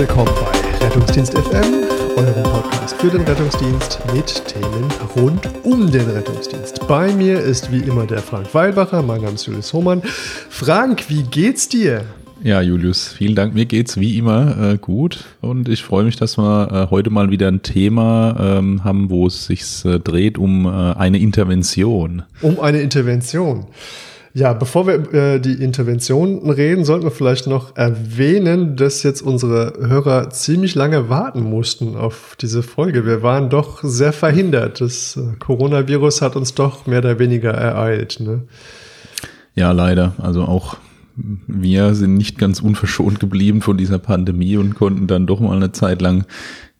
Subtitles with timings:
[0.00, 1.84] Willkommen bei Rettungsdienst FM,
[2.16, 6.88] eurem Podcast für den Rettungsdienst mit Themen rund um den Rettungsdienst.
[6.88, 10.00] Bei mir ist wie immer der Frank Weilbacher, mein Name ist Julius Hohmann.
[10.48, 12.06] Frank, wie geht's dir?
[12.42, 13.52] Ja, Julius, vielen Dank.
[13.52, 17.30] Mir geht's wie immer äh, gut und ich freue mich, dass wir äh, heute mal
[17.30, 22.22] wieder ein Thema ähm, haben, wo es sich äh, dreht um äh, eine Intervention.
[22.40, 23.66] Um eine Intervention.
[24.32, 29.72] Ja, bevor wir äh, die Intervention reden, sollten wir vielleicht noch erwähnen, dass jetzt unsere
[29.80, 33.04] Hörer ziemlich lange warten mussten auf diese Folge.
[33.04, 34.80] Wir waren doch sehr verhindert.
[34.80, 38.20] Das äh, Coronavirus hat uns doch mehr oder weniger ereilt.
[38.20, 38.42] Ne?
[39.56, 40.14] Ja, leider.
[40.18, 40.76] Also auch
[41.48, 45.72] wir sind nicht ganz unverschont geblieben von dieser Pandemie und konnten dann doch mal eine
[45.72, 46.24] Zeit lang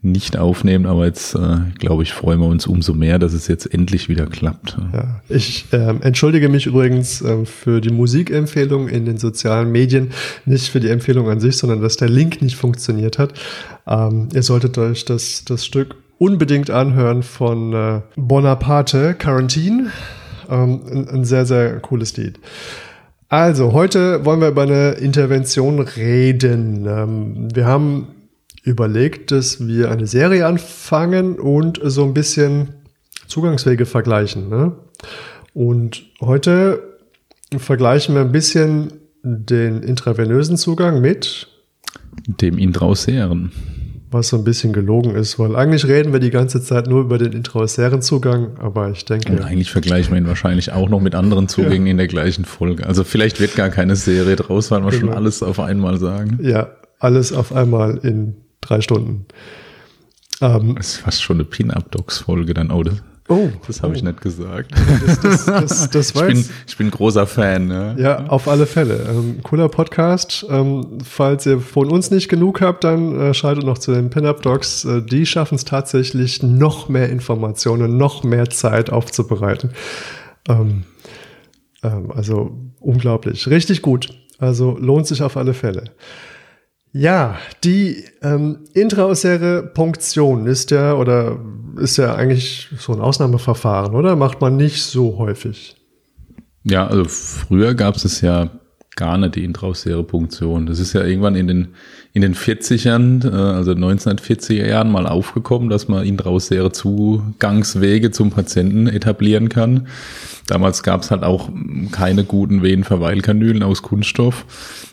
[0.02, 3.66] nicht aufnehmen, aber jetzt äh, glaube ich, freuen wir uns umso mehr, dass es jetzt
[3.66, 4.78] endlich wieder klappt.
[4.94, 10.12] Ja, ich äh, entschuldige mich übrigens äh, für die Musikempfehlung in den sozialen Medien,
[10.46, 13.34] nicht für die Empfehlung an sich, sondern dass der Link nicht funktioniert hat.
[13.86, 19.90] Ähm, ihr solltet euch das, das Stück unbedingt anhören von äh, Bonaparte, Quarantine.
[20.48, 22.40] Ähm, ein, ein sehr, sehr cooles Lied.
[23.28, 26.86] Also, heute wollen wir über eine Intervention reden.
[26.88, 28.08] Ähm, wir haben
[28.62, 32.74] überlegt, dass wir eine Serie anfangen und so ein bisschen
[33.26, 34.48] Zugangswege vergleichen.
[34.48, 34.72] Ne?
[35.54, 36.82] Und heute
[37.56, 41.48] vergleichen wir ein bisschen den intravenösen Zugang mit
[42.26, 43.52] dem Intraosären.
[44.12, 47.16] Was so ein bisschen gelogen ist, weil eigentlich reden wir die ganze Zeit nur über
[47.16, 49.30] den intraosären Zugang, aber ich denke.
[49.30, 51.92] Und eigentlich vergleichen wir ihn wahrscheinlich auch noch mit anderen Zugängen ja.
[51.92, 52.86] in der gleichen Folge.
[52.86, 55.06] Also vielleicht wird gar keine Serie draus, weil wir genau.
[55.06, 56.40] schon alles auf einmal sagen.
[56.42, 59.26] Ja, alles auf einmal in drei Stunden.
[60.40, 63.96] Ähm, das ist fast schon eine Pin-Up-Docs-Folge dann, das, oh, das habe oh.
[63.96, 64.72] ich nicht gesagt.
[65.06, 67.66] Das, das, das, das ich, bin, ich bin großer Fan.
[67.66, 67.96] Ne?
[67.98, 69.06] Ja, auf alle Fälle.
[69.08, 70.46] Ähm, cooler Podcast.
[70.48, 74.84] Ähm, falls ihr von uns nicht genug habt, dann äh, schaltet noch zu den Pin-Up-Docs.
[74.84, 79.70] Äh, die schaffen es tatsächlich, noch mehr Informationen, noch mehr Zeit aufzubereiten.
[80.48, 80.84] Ähm,
[81.82, 83.46] ähm also unglaublich.
[83.46, 84.08] Richtig gut.
[84.38, 85.84] Also lohnt sich auf alle Fälle.
[86.92, 91.38] Ja, die ähm, intraosäre Punktion ist ja oder
[91.76, 94.16] ist ja eigentlich so ein Ausnahmeverfahren, oder?
[94.16, 95.76] Macht man nicht so häufig.
[96.64, 98.50] Ja, also früher gab es ja
[98.96, 100.66] gar nicht die intraosäre Punktion.
[100.66, 101.68] Das ist ja irgendwann in den,
[102.12, 108.86] in den 40ern, äh, also 1940er Jahren mal aufgekommen, dass man intraosäre Zugangswege zum Patienten
[108.88, 109.86] etablieren kann.
[110.48, 111.48] Damals gab es halt auch
[111.92, 114.44] keine guten Venenverweilkanülen aus Kunststoff.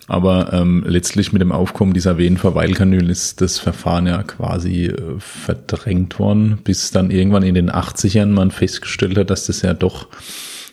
[0.08, 6.18] Aber ähm, letztlich mit dem Aufkommen dieser Venenverweilkanülen ist das Verfahren ja quasi äh, verdrängt
[6.20, 10.08] worden, bis dann irgendwann in den 80ern man festgestellt hat, dass das ja doch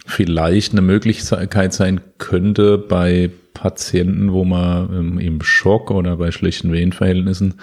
[0.04, 6.72] vielleicht eine Möglichkeit sein könnte bei Patienten, wo man ähm, im Schock oder bei schlechten
[6.72, 7.54] Venenverhältnissen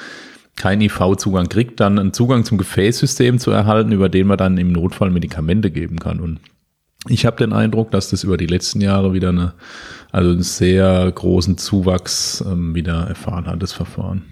[0.56, 4.72] keinen IV-Zugang kriegt, dann einen Zugang zum Gefäßsystem zu erhalten, über den man dann im
[4.72, 6.19] Notfall Medikamente geben kann.
[6.19, 6.40] Und
[7.07, 9.53] ich habe den Eindruck, dass das über die letzten Jahre wieder eine
[10.12, 14.23] also einen sehr großen Zuwachs ähm, wieder erfahren hat, das Verfahren.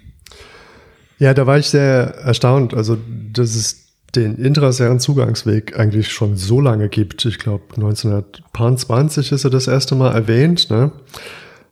[1.18, 2.74] Ja, da war ich sehr erstaunt.
[2.74, 2.98] Also,
[3.32, 7.24] dass es den intrasären Zugangsweg eigentlich schon so lange gibt.
[7.24, 10.70] Ich glaube, 1920 ist er das erste Mal erwähnt.
[10.70, 10.92] Ne?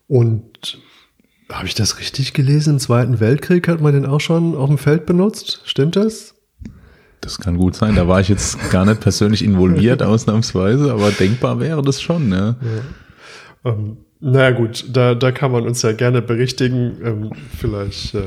[0.07, 0.79] Und
[1.51, 2.75] habe ich das richtig gelesen?
[2.75, 5.63] Im Zweiten Weltkrieg hat man den auch schon auf dem Feld benutzt.
[5.65, 6.35] Stimmt das?
[7.21, 7.97] Das kann gut sein.
[7.97, 12.31] Da war ich jetzt gar nicht persönlich involviert, ausnahmsweise, aber denkbar wäre das schon.
[12.31, 12.57] Ja.
[13.65, 13.73] ja.
[13.73, 16.97] Ähm, naja gut, da, da kann man uns ja gerne berichtigen.
[17.05, 18.21] Ähm, vielleicht äh,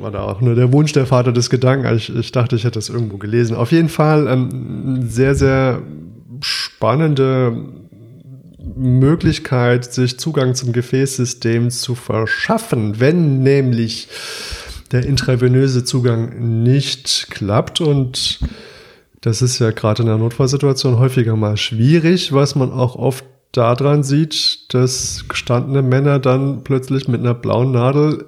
[0.00, 1.92] war da auch nur der Wunsch der Vater des Gedanken.
[1.96, 3.56] Ich, ich dachte, ich hätte das irgendwo gelesen.
[3.56, 5.82] Auf jeden Fall ähm, sehr, sehr
[6.40, 7.56] spannende
[8.76, 14.08] Möglichkeit, sich Zugang zum Gefäßsystem zu verschaffen, wenn nämlich
[14.92, 18.38] der intravenöse Zugang nicht klappt und
[19.20, 23.24] das ist ja gerade in der Notfallsituation häufiger mal schwierig, was man auch oft
[23.56, 28.26] daran sieht, dass gestandene Männer dann plötzlich mit einer blauen Nadel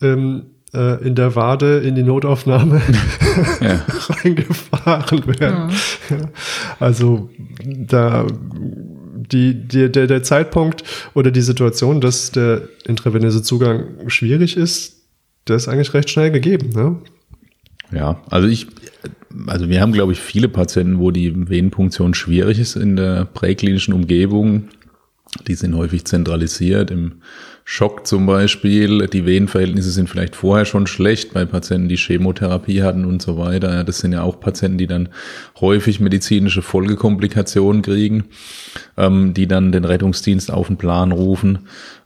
[0.00, 2.80] ähm, äh, in der Wade in die Notaufnahme
[4.08, 5.70] reingefahren werden.
[6.10, 6.16] Ja.
[6.78, 7.30] Also
[7.64, 8.26] da
[9.32, 10.84] die, die, der, der Zeitpunkt
[11.14, 15.02] oder die Situation, dass der intravenöse Zugang schwierig ist,
[15.48, 16.70] der ist eigentlich recht schnell gegeben.
[16.70, 16.96] Ne?
[17.90, 18.68] Ja, also ich,
[19.46, 23.94] also wir haben, glaube ich, viele Patienten, wo die Venenpunktion schwierig ist in der präklinischen
[23.94, 24.68] Umgebung.
[25.46, 27.22] Die sind häufig zentralisiert im
[27.64, 29.06] Schock zum Beispiel.
[29.06, 33.84] Die Venenverhältnisse sind vielleicht vorher schon schlecht bei Patienten, die Chemotherapie hatten und so weiter.
[33.84, 35.08] Das sind ja auch Patienten, die dann
[35.60, 38.24] häufig medizinische Folgekomplikationen kriegen,
[38.96, 41.60] ähm, die dann den Rettungsdienst auf den Plan rufen.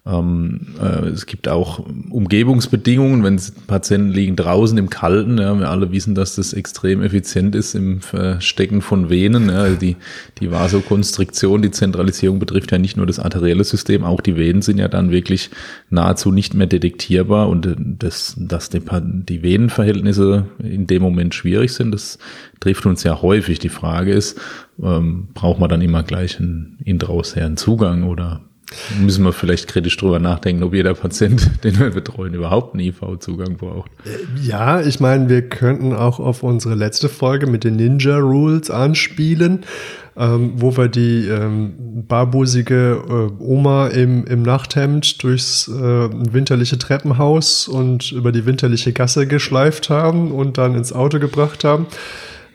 [0.07, 1.81] Ähm, äh, es gibt auch
[2.11, 5.39] Umgebungsbedingungen, wenn Patienten liegen draußen im Kalten.
[5.39, 9.49] Ja, wir alle wissen, dass das extrem effizient ist im Verstecken von Venen.
[9.49, 9.97] Ja, also die,
[10.39, 14.79] die Vasokonstriktion, die Zentralisierung betrifft ja nicht nur das arterielle System, auch die Venen sind
[14.79, 15.51] ja dann wirklich
[15.91, 21.93] nahezu nicht mehr detektierbar und das, dass die, die Venenverhältnisse in dem Moment schwierig sind,
[21.93, 22.19] das
[22.61, 23.59] trifft uns ja häufig.
[23.59, 24.39] Die Frage ist,
[24.81, 28.43] ähm, braucht man dann immer gleich einen intraosären Zugang oder
[29.01, 33.57] Müssen wir vielleicht kritisch drüber nachdenken, ob jeder Patient, den wir betreuen, überhaupt einen IV-Zugang
[33.57, 33.91] braucht.
[34.43, 39.65] Ja, ich meine, wir könnten auch auf unsere letzte Folge mit den Ninja Rules anspielen,
[40.17, 47.69] ähm, wo wir die ähm, barbusige äh, Oma im, im Nachthemd durchs äh, winterliche Treppenhaus
[47.69, 51.87] und über die winterliche Gasse geschleift haben und dann ins Auto gebracht haben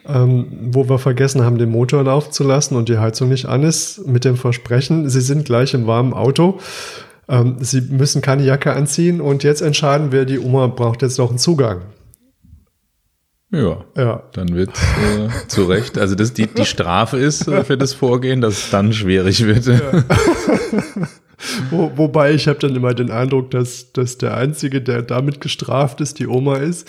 [0.06, 3.62] ähm, wo wir vergessen haben, den Motor laufen zu lassen und die Heizung nicht an
[3.62, 6.58] ist, mit dem Versprechen, Sie sind gleich im warmen Auto.
[7.28, 11.30] Ähm, Sie müssen keine Jacke anziehen und jetzt entscheiden wir, die Oma braucht jetzt noch
[11.30, 11.82] einen Zugang.
[13.50, 14.22] Ja, ja.
[14.32, 18.40] dann wird äh, zu Recht, also das die, die Strafe ist äh, für das Vorgehen,
[18.40, 19.66] dass es dann schwierig wird.
[19.66, 19.78] Ja.
[21.70, 26.00] Wo, wobei ich habe dann immer den Eindruck, dass, dass der Einzige, der damit gestraft
[26.00, 26.88] ist, die Oma ist.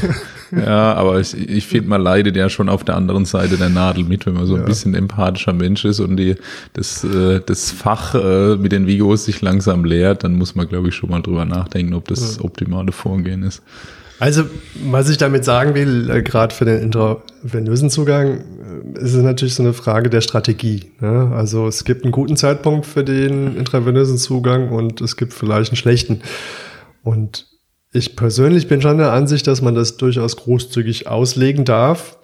[0.50, 4.04] ja, aber ich, ich finde, man leidet ja schon auf der anderen Seite der Nadel
[4.04, 6.36] mit, wenn man so ein bisschen empathischer Mensch ist und die,
[6.72, 10.88] das, äh, das Fach äh, mit den Vigos sich langsam leert, dann muss man, glaube
[10.88, 12.44] ich, schon mal drüber nachdenken, ob das ja.
[12.44, 13.62] optimale Vorgehen ist.
[14.24, 14.44] Also,
[14.86, 18.38] was ich damit sagen will, äh, gerade für den intravenösen Zugang,
[18.96, 20.92] äh, ist es natürlich so eine Frage der Strategie.
[21.00, 21.30] Ne?
[21.34, 25.76] Also es gibt einen guten Zeitpunkt für den intravenösen Zugang und es gibt vielleicht einen
[25.76, 26.22] schlechten.
[27.02, 27.48] Und
[27.92, 32.16] ich persönlich bin schon der Ansicht, dass man das durchaus großzügig auslegen darf.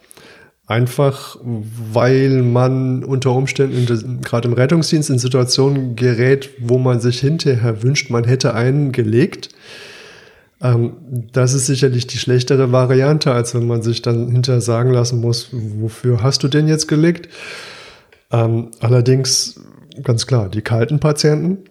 [0.66, 7.82] Einfach weil man unter Umständen gerade im Rettungsdienst in Situationen gerät, wo man sich hinterher
[7.82, 9.50] wünscht, man hätte einen gelegt.
[10.62, 10.96] Ähm,
[11.32, 15.48] das ist sicherlich die schlechtere Variante, als wenn man sich dann hinterher sagen lassen muss,
[15.52, 17.28] wofür hast du denn jetzt gelegt?
[18.30, 19.60] Ähm, allerdings,
[20.02, 21.64] ganz klar, die kalten Patienten,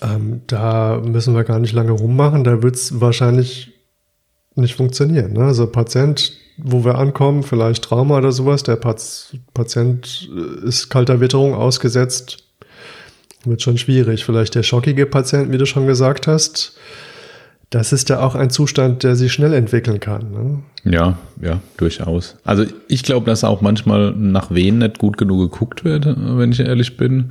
[0.00, 3.72] ähm, da müssen wir gar nicht lange rummachen, da wird es wahrscheinlich
[4.54, 5.32] nicht funktionieren.
[5.32, 5.44] Ne?
[5.44, 11.54] Also Patient, wo wir ankommen, vielleicht Trauma oder sowas, der Patient äh, ist kalter Witterung
[11.54, 12.44] ausgesetzt,
[13.44, 14.24] wird schon schwierig.
[14.24, 16.76] Vielleicht der schockige Patient, wie du schon gesagt hast,
[17.74, 20.30] das ist ja auch ein Zustand, der sich schnell entwickeln kann.
[20.30, 20.58] Ne?
[20.84, 22.36] Ja, ja, durchaus.
[22.44, 26.60] Also ich glaube, dass auch manchmal nach wen nicht gut genug geguckt wird, wenn ich
[26.60, 27.30] ehrlich bin.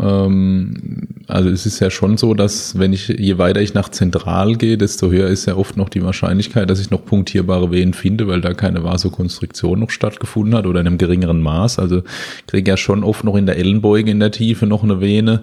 [0.00, 4.56] Ähm, also es ist ja schon so, dass wenn ich, je weiter ich nach zentral
[4.56, 8.26] gehe, desto höher ist ja oft noch die Wahrscheinlichkeit, dass ich noch punktierbare Venen finde,
[8.28, 11.78] weil da keine Vasokonstriktion noch stattgefunden hat oder in einem geringeren Maß.
[11.78, 12.02] Also
[12.46, 15.42] kriege ja schon oft noch in der Ellenbeuge in der Tiefe noch eine Vene.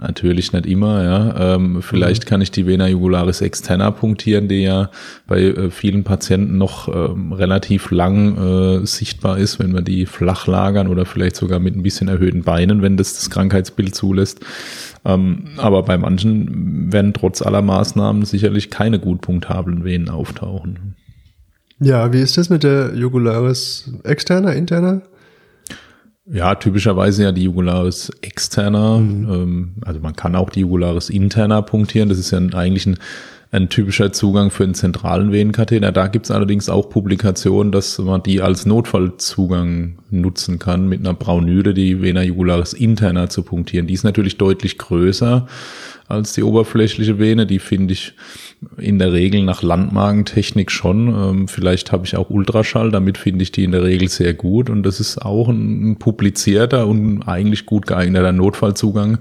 [0.00, 1.54] Natürlich nicht immer, ja.
[1.54, 2.28] Ähm, vielleicht mhm.
[2.28, 4.90] kann ich die Vena jugularis externa punktieren, die ja
[5.26, 8.36] bei äh, vielen Patienten noch ähm, relativ lang
[8.82, 12.42] äh, sichtbar ist, wenn wir die flach lagern oder vielleicht sogar mit ein bisschen erhöhten
[12.42, 14.40] Beinen, wenn das das Krankheitsbild zulässt.
[15.04, 20.96] Ähm, aber bei manchen werden trotz aller Maßnahmen sicherlich keine gut punktablen Venen auftauchen.
[21.80, 25.02] Ja, wie ist das mit der Jugularis externa, interna?
[26.30, 28.98] Ja, typischerweise ja die Jugularis externa.
[28.98, 29.30] Mhm.
[29.30, 32.08] Ähm, also man kann auch die Jugularis interna punktieren.
[32.08, 32.98] Das ist ja eigentlich ein
[33.50, 35.90] ein typischer Zugang für einen zentralen Venenkatheter.
[35.90, 41.14] Da gibt es allerdings auch Publikationen, dass man die als Notfallzugang nutzen kann, mit einer
[41.14, 43.86] Braunüde die Vena jugularis interna zu punktieren.
[43.86, 45.46] Die ist natürlich deutlich größer
[46.08, 47.46] als die oberflächliche Vene.
[47.46, 48.14] Die finde ich
[48.76, 51.08] in der Regel nach Landmagentechnik schon.
[51.08, 54.68] Ähm, vielleicht habe ich auch Ultraschall, damit finde ich die in der Regel sehr gut.
[54.68, 59.18] Und das ist auch ein, publizierter und eigentlich gut geeigneter Notfallzugang,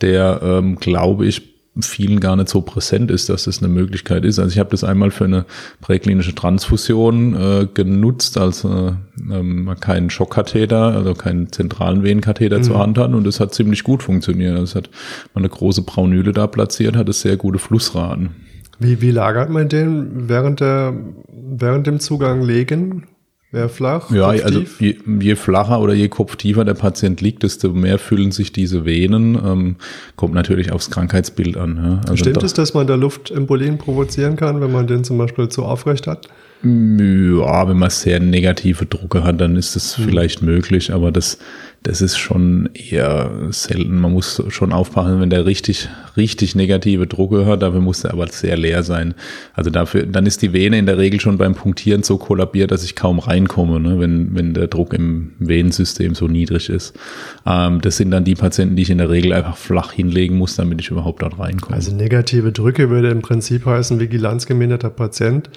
[0.00, 4.38] der, ähm, glaube ich, vielen gar nicht so präsent ist, dass das eine Möglichkeit ist.
[4.38, 5.44] Also ich habe das einmal für eine
[5.80, 8.92] präklinische Transfusion äh, genutzt, als äh,
[9.30, 12.62] ähm, keinen Schockkatheter, also keinen zentralen Venenkatheter mhm.
[12.62, 14.52] zur Hand hatten und das hat ziemlich gut funktioniert.
[14.52, 14.90] Also es hat
[15.34, 18.30] man eine große Braunüle da platziert, hat es sehr gute Flussraten.
[18.78, 20.94] Wie, wie lagert man den während der
[21.28, 23.06] während dem Zugang legen?
[23.52, 24.10] Wer flach?
[24.10, 28.52] Ja, also je, je, flacher oder je kopftiefer der Patient liegt, desto mehr füllen sich
[28.52, 29.36] diese Venen.
[29.36, 29.76] Ähm,
[30.16, 31.76] kommt natürlich aufs Krankheitsbild an.
[31.76, 32.00] Ja.
[32.02, 35.64] Also Stimmt es, dass man da Luftembolien provozieren kann, wenn man den zum Beispiel zu
[35.64, 36.28] aufrecht hat?
[36.62, 40.06] Ja, wenn man sehr negative Drucke hat, dann ist das hm.
[40.06, 41.38] vielleicht möglich, aber das
[41.86, 44.00] das ist schon eher selten.
[44.00, 48.26] Man muss schon aufpassen, wenn der richtig, richtig negative Drucke hat, dafür muss er aber
[48.26, 49.14] sehr leer sein.
[49.54, 52.82] Also dafür, dann ist die Vene in der Regel schon beim Punktieren so kollabiert, dass
[52.82, 56.98] ich kaum reinkomme, ne, wenn, wenn der Druck im Venensystem so niedrig ist.
[57.46, 60.56] Ähm, das sind dann die Patienten, die ich in der Regel einfach flach hinlegen muss,
[60.56, 61.76] damit ich überhaupt dort reinkomme.
[61.76, 65.50] Also negative Drücke würde im Prinzip heißen, vigilanzgeminderter Patient.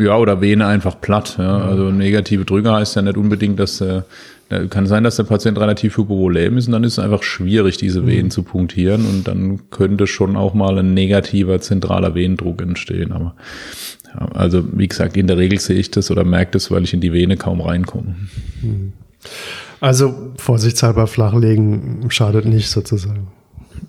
[0.00, 1.36] Ja, oder Vene einfach platt.
[1.38, 1.58] Ja.
[1.58, 4.02] Also negative Drücke heißt ja nicht unbedingt, dass äh,
[4.70, 8.06] kann sein, dass der Patient relativ hypovolem ist und dann ist es einfach schwierig, diese
[8.06, 8.30] Venen mhm.
[8.30, 13.12] zu punktieren und dann könnte schon auch mal ein negativer zentraler Venendruck entstehen.
[13.12, 13.36] Aber
[14.06, 16.94] ja, also wie gesagt, in der Regel sehe ich das oder merke das, weil ich
[16.94, 18.16] in die Vene kaum reinkomme.
[18.62, 18.92] Mhm.
[19.80, 23.28] Also vorsichtshalber flachlegen schadet nicht sozusagen.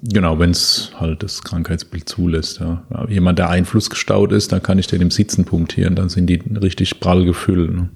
[0.03, 2.59] Genau, wenn es halt das Krankheitsbild zulässt.
[2.59, 2.83] Ja.
[3.09, 6.41] Jemand, der Einfluss gestaut ist, da kann ich den im Sitzen punktieren, dann sind die
[6.61, 7.73] richtig prall gefüllt.
[7.73, 7.89] Ne?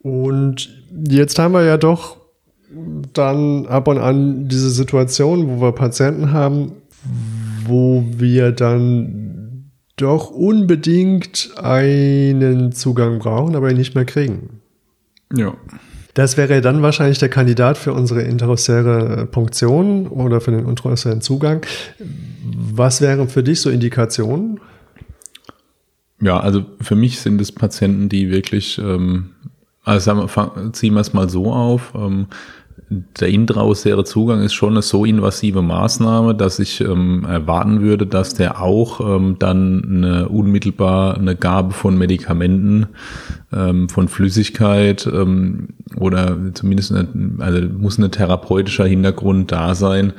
[0.00, 0.77] Und
[1.08, 2.16] jetzt haben wir ja doch
[3.12, 6.72] dann ab und an diese Situation, wo wir Patienten haben,
[7.66, 14.60] wo wir dann doch unbedingt einen Zugang brauchen, aber ihn nicht mehr kriegen.
[15.34, 15.54] Ja.
[16.14, 21.64] Das wäre dann wahrscheinlich der Kandidat für unsere interossäre Punktion oder für den interossären Zugang.
[22.40, 24.60] Was wären für dich so Indikationen?
[26.20, 29.30] Ja, also für mich sind es Patienten, die wirklich ähm,
[29.88, 30.28] also
[30.72, 31.92] ziehen wir es mal so auf.
[31.94, 32.26] Ähm,
[32.90, 38.34] der intraosäre Zugang ist schon eine so invasive Maßnahme, dass ich ähm, erwarten würde, dass
[38.34, 42.86] der auch ähm, dann eine unmittelbar eine Gabe von Medikamenten,
[43.52, 50.14] ähm, von Flüssigkeit ähm, oder zumindest eine, also muss ein therapeutischer Hintergrund da sein,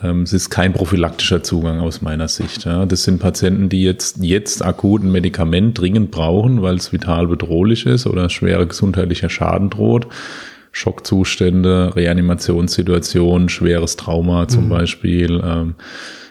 [0.00, 2.64] es ist kein prophylaktischer Zugang aus meiner Sicht.
[2.64, 2.86] Ja.
[2.86, 7.84] Das sind Patienten, die jetzt, jetzt akut ein Medikament dringend brauchen, weil es vital bedrohlich
[7.84, 10.06] ist oder schwerer gesundheitlicher Schaden droht.
[10.70, 14.68] Schockzustände, Reanimationssituation, schweres Trauma zum mhm.
[14.68, 15.74] Beispiel, ähm,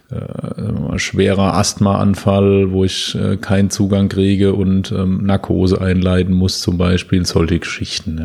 [0.10, 6.78] äh, schwerer Asthmaanfall, wo ich äh, keinen Zugang kriege und ähm, Narkose einleiten muss zum
[6.78, 8.20] Beispiel, solche Geschichten.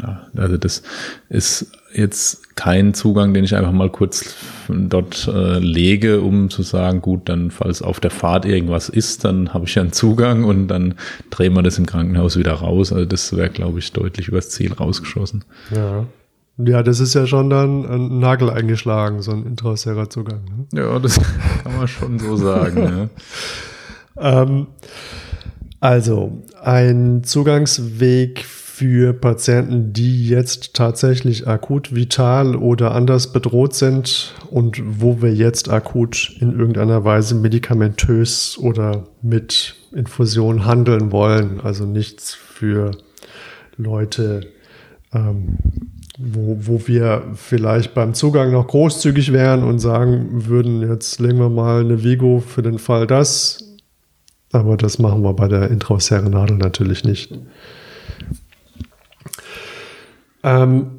[0.00, 0.26] Ja.
[0.34, 0.82] Also das
[1.28, 4.36] ist jetzt kein Zugang, den ich einfach mal kurz
[4.68, 9.52] dort äh, lege, um zu sagen, gut, dann falls auf der Fahrt irgendwas ist, dann
[9.52, 10.94] habe ich ja einen Zugang und dann
[11.30, 12.92] drehen wir das im Krankenhaus wieder raus.
[12.92, 15.44] Also das wäre, glaube ich, deutlich übers Ziel rausgeschossen.
[15.74, 16.06] Ja.
[16.56, 20.44] Ja, das ist ja schon dann ein Nagel eingeschlagen, so ein intraosärer Zugang.
[20.44, 20.80] Ne?
[20.80, 21.20] Ja, das
[21.64, 23.10] kann man schon so sagen.
[24.16, 24.42] ja.
[24.42, 24.68] ähm,
[25.80, 28.63] also, ein Zugangsweg für
[29.12, 36.36] Patienten, die jetzt tatsächlich akut vital oder anders bedroht sind und wo wir jetzt akut
[36.40, 41.60] in irgendeiner Weise medikamentös oder mit Infusion handeln wollen.
[41.60, 42.90] Also nichts für
[43.76, 44.48] Leute,
[45.12, 45.58] ähm,
[46.18, 51.48] wo, wo wir vielleicht beim Zugang noch großzügig wären und sagen würden, jetzt legen wir
[51.48, 53.76] mal eine Vigo für den Fall das.
[54.50, 57.38] Aber das machen wir bei der intraosären Nadel natürlich nicht.
[60.44, 60.90] Ähm,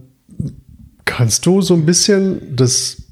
[1.06, 3.04] kannst du so ein bisschen das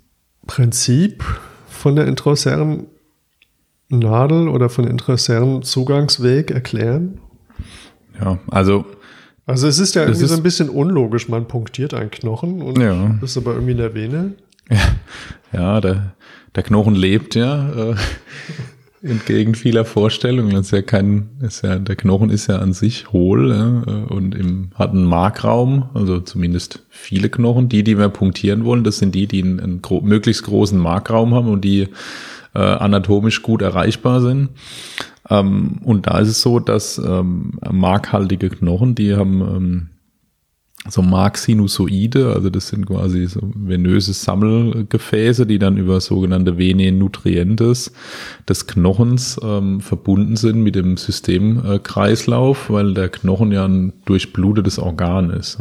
[0.46, 1.24] Prinzip
[1.70, 2.88] von der intraosären
[3.88, 7.20] Nadel oder von dem intraosären Zugangsweg erklären?
[8.20, 8.86] Ja, also
[9.46, 11.28] also es ist ja irgendwie so ein bisschen unlogisch.
[11.28, 13.18] Man punktiert einen Knochen und ja.
[13.22, 14.34] ist aber irgendwie in der Vene.
[14.70, 14.78] Ja,
[15.54, 16.13] ja der,
[16.56, 17.92] der Knochen lebt ja.
[17.92, 17.96] Äh,
[19.03, 20.51] entgegen vieler Vorstellungen.
[20.51, 24.33] Das ist ja kein, ist ja, der Knochen ist ja an sich hohl ja, und
[24.33, 27.69] im, hat einen Markraum, also zumindest viele Knochen.
[27.69, 31.36] Die, die wir punktieren wollen, das sind die, die einen, einen gro möglichst großen Markraum
[31.36, 31.89] haben und die
[32.55, 34.50] äh, anatomisch gut erreichbar sind.
[35.29, 39.89] Ähm, und da ist es so, dass ähm, markhaltige Knochen, die haben ähm,
[40.90, 47.94] so Marksinusoide, also das sind quasi so venöse Sammelgefäße, die dann über sogenannte Vene nutrientes
[48.50, 54.78] des Knochens ähm, verbunden sind mit dem Systemkreislauf, äh, weil der Knochen ja ein durchblutetes
[54.78, 55.58] Organ ist.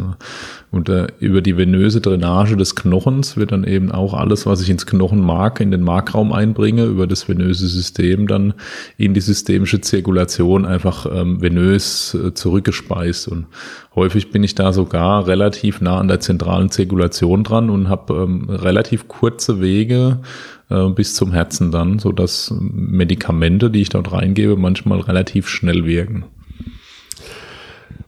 [0.73, 4.71] Und äh, über die venöse Drainage des Knochens wird dann eben auch alles, was ich
[4.71, 8.55] ins Knochenmark, in den Markraum einbringe, über das venöse System dann
[8.97, 13.29] in die systemische Zirkulation einfach ähm, venös äh, zurückgespeist.
[13.29, 13.47] Und
[13.95, 18.49] häufig bin ich da sogar relativ nah an der zentralen Zirkulation dran und habe ähm,
[18.49, 20.21] relativ kurze Wege
[20.71, 25.85] äh, bis zum Herzen dann, so dass Medikamente, die ich dort reingebe, manchmal relativ schnell
[25.85, 26.25] wirken.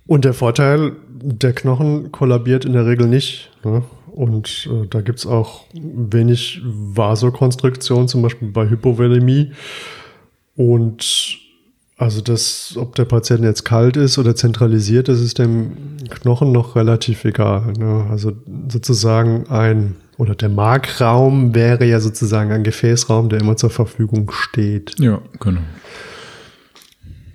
[0.07, 3.51] Und der Vorteil, der Knochen kollabiert in der Regel nicht.
[3.65, 3.83] Ne?
[4.13, 9.53] Und äh, da gibt's auch wenig Vasokonstruktion, zum Beispiel bei Hypovolemie.
[10.57, 11.39] Und
[11.97, 16.75] Also das, ob der Patient jetzt kalt ist oder zentralisiert, das ist dem Knochen noch
[16.75, 17.73] relativ egal.
[17.79, 18.07] Ne?
[18.11, 18.33] Also
[18.69, 24.97] sozusagen ein, oder der Markraum wäre ja sozusagen ein Gefäßraum, der immer zur Verfügung steht.
[24.99, 25.61] Ja, genau.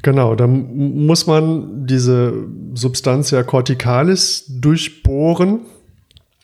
[0.01, 2.33] Genau, dann muss man diese
[2.73, 5.61] Substantia corticalis durchbohren.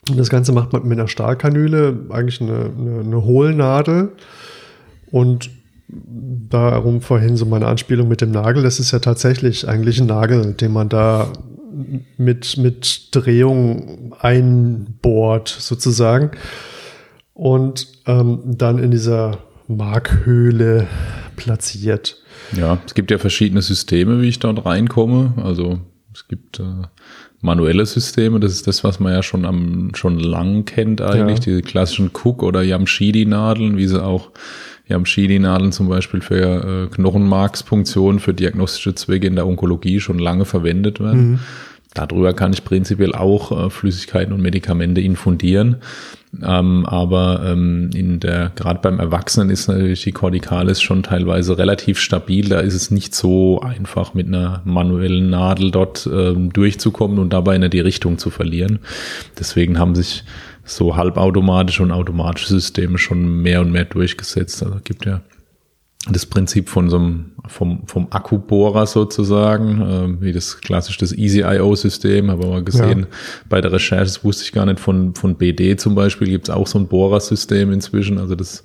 [0.08, 4.12] Und das Ganze macht man mit einer Stahlkanüle, eigentlich eine, eine, eine Hohlnadel.
[5.10, 5.50] Und
[5.88, 8.62] darum vorhin so meine Anspielung mit dem Nagel.
[8.62, 11.32] Das ist ja tatsächlich eigentlich ein Nagel, den man da
[12.16, 16.30] mit, mit Drehung einbohrt, sozusagen.
[17.34, 19.38] Und ähm, dann in dieser
[19.68, 20.86] Markhöhle
[21.36, 22.16] platziert.
[22.56, 25.34] Ja, es gibt ja verschiedene Systeme, wie ich dort reinkomme.
[25.36, 25.80] Also
[26.14, 26.64] es gibt äh,
[27.40, 31.44] manuelle Systeme, das ist das, was man ja schon am schon lang kennt eigentlich, ja.
[31.44, 34.30] diese klassischen Cook- oder Yamshidi-Nadeln, wie sie auch
[34.88, 41.00] Yamshidi-Nadeln zum Beispiel für äh, Knochenmarkspunktionen für diagnostische Zwecke in der Onkologie schon lange verwendet
[41.00, 41.30] werden.
[41.30, 41.38] Mhm.
[41.94, 45.76] Darüber kann ich prinzipiell auch äh, Flüssigkeiten und Medikamente infundieren.
[46.44, 51.98] Ähm, aber ähm, in der, gerade beim Erwachsenen ist natürlich die Corticalis schon teilweise relativ
[51.98, 52.48] stabil.
[52.48, 57.56] Da ist es nicht so einfach, mit einer manuellen Nadel dort ähm, durchzukommen und dabei
[57.56, 58.80] in die Richtung zu verlieren.
[59.38, 60.24] Deswegen haben sich
[60.66, 64.62] so halbautomatische und automatische Systeme schon mehr und mehr durchgesetzt.
[64.62, 65.22] Also gibt ja
[66.08, 72.30] das Prinzip von so einem vom, vom Akkubohrer sozusagen, äh, wie das klassisch das Easy-IO-System,
[72.30, 73.06] habe mal gesehen, ja.
[73.48, 76.54] bei der Recherche, das wusste ich gar nicht, von, von BD zum Beispiel gibt es
[76.54, 78.62] auch so ein Bohrersystem inzwischen, also das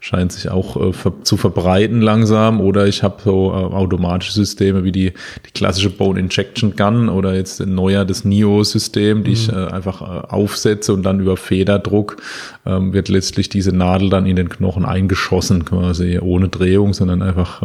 [0.00, 4.82] scheint sich auch äh, ver zu verbreiten langsam oder ich habe so äh, automatische Systeme
[4.82, 5.12] wie die,
[5.46, 9.36] die klassische Bone Injection Gun oder jetzt neuer das NIO-System, die mhm.
[9.36, 12.16] ich äh, einfach aufsetze und dann über Federdruck
[12.64, 17.62] ähm, wird letztlich diese Nadel dann in den Knochen eingeschossen quasi, ohne Drehung, sondern einfach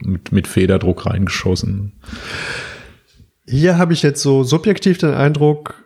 [0.00, 1.92] mit, mit Federdruck reingeschossen.
[3.46, 5.83] Hier habe ich jetzt so subjektiv den Eindruck,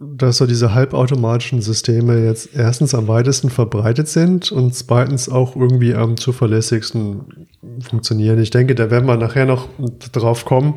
[0.00, 5.94] dass so diese halbautomatischen Systeme jetzt erstens am weitesten verbreitet sind und zweitens auch irgendwie
[5.94, 7.48] am zuverlässigsten
[7.80, 8.40] funktionieren.
[8.40, 9.68] Ich denke, da werden wir nachher noch
[10.12, 10.74] drauf kommen.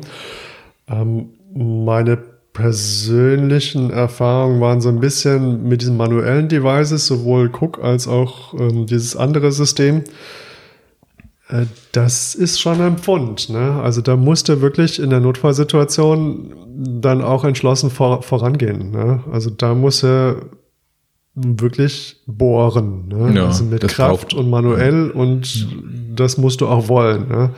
[0.88, 2.18] Ähm, meine
[2.52, 8.86] persönlichen Erfahrungen waren so ein bisschen mit diesen manuellen Devices, sowohl Cook als auch ähm,
[8.86, 10.02] dieses andere System.
[11.52, 13.50] Äh, das ist schon ein Pfund.
[13.50, 13.80] Ne?
[13.82, 16.54] Also da musste wirklich in der Notfallsituation
[17.00, 18.90] dann auch entschlossen vor, vorangehen.
[18.90, 19.22] Ne?
[19.30, 20.36] Also da muss er
[21.34, 23.08] wirklich bohren.
[23.08, 23.34] Ne?
[23.36, 25.68] Ja, also mit Kraft und manuell und
[26.14, 27.28] das musst du auch wollen.
[27.28, 27.50] Ne?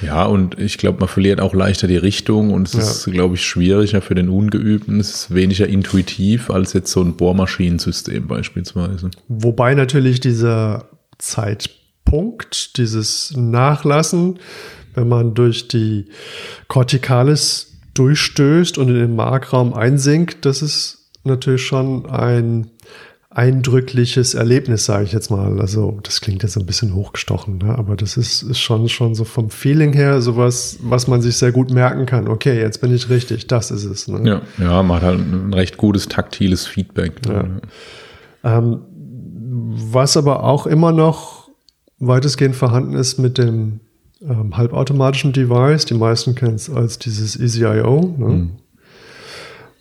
[0.00, 2.80] Ja, und ich glaube, man verliert auch leichter die Richtung und es ja.
[2.80, 4.98] ist, glaube ich, schwieriger für den Ungeübten.
[4.98, 9.10] Es ist weniger intuitiv als jetzt so ein Bohrmaschinensystem beispielsweise.
[9.28, 10.86] Wobei natürlich dieser
[11.18, 11.81] Zeitpunkt
[12.12, 14.38] Punkt, dieses Nachlassen,
[14.92, 16.10] wenn man durch die
[16.68, 22.66] Corticalis durchstößt und in den Markraum einsinkt, das ist natürlich schon ein
[23.30, 25.58] eindrückliches Erlebnis, sage ich jetzt mal.
[25.58, 27.78] Also das klingt jetzt ein bisschen hochgestochen, ne?
[27.78, 31.50] aber das ist, ist schon, schon so vom Feeling her sowas, was man sich sehr
[31.50, 32.28] gut merken kann.
[32.28, 34.06] Okay, jetzt bin ich richtig, das ist es.
[34.06, 34.20] Ne?
[34.28, 37.26] Ja, ja, man hat halt ein recht gutes taktiles Feedback.
[37.26, 37.62] Ne?
[38.44, 38.58] Ja.
[38.58, 41.41] Ähm, was aber auch immer noch
[42.06, 43.80] weitestgehend vorhanden ist mit dem
[44.20, 45.84] ähm, halbautomatischen Device.
[45.84, 48.14] Die meisten kennen es als dieses EasyIO.
[48.18, 48.26] Ne?
[48.26, 48.50] Mhm.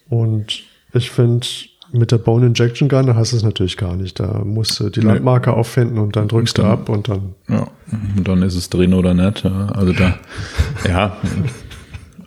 [0.10, 1.48] Und ich finde,
[1.92, 4.20] mit der Bone Injection Gun, da hast du es natürlich gar nicht.
[4.20, 7.36] Da musst du die Landmarke auffinden und dann drückst und dann, du ab und dann.
[7.50, 7.68] Ja,
[8.16, 9.46] und dann ist es drin oder nicht.
[9.46, 10.20] Also da,
[10.88, 11.18] ja,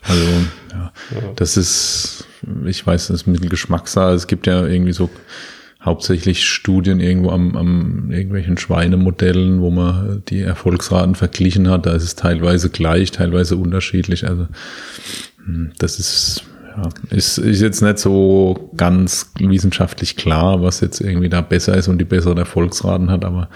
[0.02, 0.24] also
[0.72, 2.26] ja, ja, das ist,
[2.66, 4.12] ich weiß, das ist Mittelgeschmackssache.
[4.12, 5.08] Es gibt ja irgendwie so
[5.84, 11.86] hauptsächlich Studien irgendwo am, am irgendwelchen Schweinemodellen, wo man die Erfolgsraten verglichen hat.
[11.86, 14.26] Da ist es teilweise gleich, teilweise unterschiedlich.
[14.26, 14.48] Also
[15.44, 16.44] hm, das ist
[16.76, 21.88] ja, ist, ist jetzt nicht so ganz wissenschaftlich klar, was jetzt irgendwie da besser ist
[21.88, 23.48] und die besseren Erfolgsraten hat, aber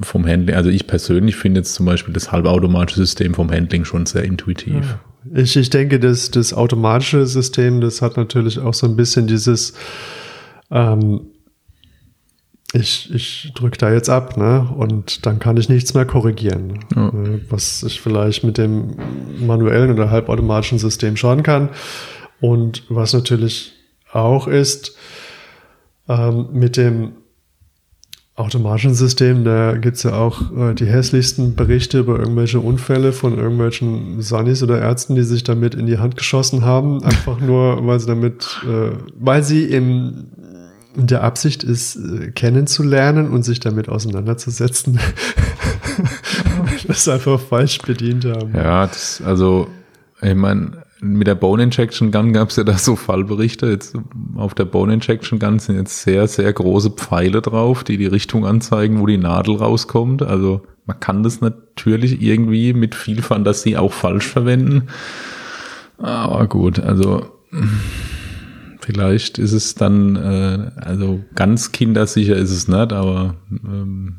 [0.00, 4.06] vom Handling, also ich persönlich finde jetzt zum Beispiel das halbautomatische System vom Handling schon
[4.06, 4.98] sehr intuitiv.
[5.34, 9.74] Ich, ich denke, das, das automatische System, das hat natürlich auch so ein bisschen dieses
[10.70, 11.22] ähm,
[12.72, 14.68] ich, ich drücke da jetzt ab, ne?
[14.76, 16.84] Und dann kann ich nichts mehr korrigieren.
[16.94, 17.10] Ja.
[17.12, 17.40] Ne?
[17.48, 18.96] Was ich vielleicht mit dem
[19.38, 21.70] manuellen oder halbautomatischen System schaden kann.
[22.40, 23.72] Und was natürlich
[24.12, 24.96] auch ist,
[26.08, 27.12] ähm, mit dem
[28.36, 34.20] automatischen System, da gibt's ja auch äh, die hässlichsten Berichte über irgendwelche Unfälle von irgendwelchen
[34.20, 38.06] Sunnis oder Ärzten, die sich damit in die Hand geschossen haben, einfach nur, weil sie
[38.06, 40.26] damit, äh, weil sie im
[40.96, 44.98] der Absicht ist, äh, kennenzulernen und sich damit auseinanderzusetzen.
[46.86, 48.54] das einfach falsch bedient haben.
[48.54, 49.68] Ja, das, also,
[50.22, 53.66] ich meine, mit der Bone Injection Gun gab es ja da so Fallberichte.
[53.66, 53.96] Jetzt
[54.36, 58.46] auf der Bone Injection Gun sind jetzt sehr, sehr große Pfeile drauf, die die Richtung
[58.46, 60.22] anzeigen, wo die Nadel rauskommt.
[60.22, 64.88] Also man kann das natürlich irgendwie mit viel Fantasie auch falsch verwenden.
[65.98, 67.26] Aber gut, also
[68.86, 74.16] vielleicht ist es dann, äh, also ganz kindersicher ist es nicht, aber ähm,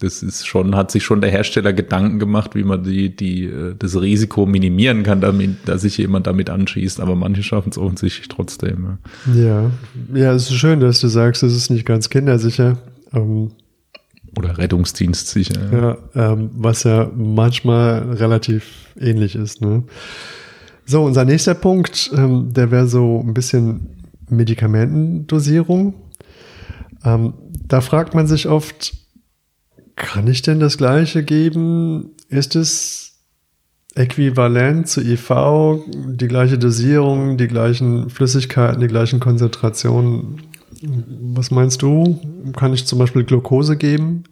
[0.00, 3.74] das ist schon, hat sich schon der Hersteller Gedanken gemacht, wie man die, die, äh,
[3.78, 7.00] das Risiko minimieren kann, damit, dass sich jemand damit anschießt.
[7.00, 8.98] Aber manche schaffen es offensichtlich trotzdem.
[9.34, 9.70] Ja.
[10.12, 12.76] ja, es ist schön, dass du sagst, es ist nicht ganz kindersicher.
[13.14, 13.52] Ähm,
[14.36, 15.72] Oder rettungsdienstsicher.
[16.14, 19.62] Ja, ähm, was ja manchmal relativ ähnlich ist.
[19.62, 19.84] Ne?
[20.88, 25.94] So, unser nächster Punkt, ähm, der wäre so ein bisschen Medikamentendosierung.
[27.04, 27.34] Ähm,
[27.66, 28.96] da fragt man sich oft,
[29.96, 32.10] kann ich denn das gleiche geben?
[32.28, 33.16] Ist es
[33.96, 35.32] äquivalent zu IV,
[35.88, 40.42] die gleiche Dosierung, die gleichen Flüssigkeiten, die gleichen Konzentrationen?
[41.32, 42.20] Was meinst du?
[42.54, 44.22] Kann ich zum Beispiel Glucose geben?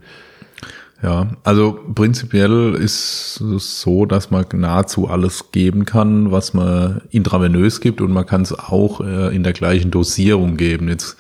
[1.05, 7.83] Ja, also prinzipiell ist es so, dass man nahezu alles geben kann, was man intravenös
[7.83, 10.89] gibt und man kann es auch äh, in der gleichen Dosierung geben.
[10.89, 11.19] Jetzt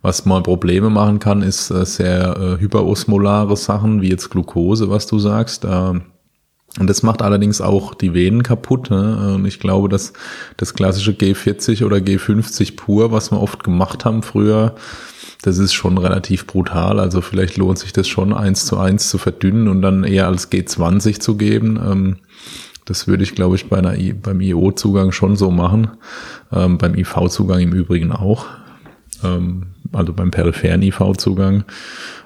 [0.00, 5.06] was mal Probleme machen kann, ist äh, sehr äh, hyperosmolare Sachen, wie jetzt Glucose, was
[5.06, 5.66] du sagst.
[5.66, 8.88] Und das macht allerdings auch die Venen kaputt.
[8.88, 9.34] Ne?
[9.34, 10.14] Und ich glaube, dass
[10.56, 14.74] das klassische G40 oder G50 pur, was wir oft gemacht haben früher,
[15.42, 16.98] das ist schon relativ brutal.
[16.98, 20.50] Also vielleicht lohnt sich das schon eins zu eins zu verdünnen und dann eher als
[20.50, 21.78] G20 zu geben.
[21.82, 22.16] Ähm,
[22.84, 25.90] das würde ich, glaube ich, bei einer beim IO-Zugang schon so machen.
[26.50, 28.46] Ähm, beim IV-Zugang im Übrigen auch.
[29.22, 31.64] Ähm, also beim peripheren IV-Zugang.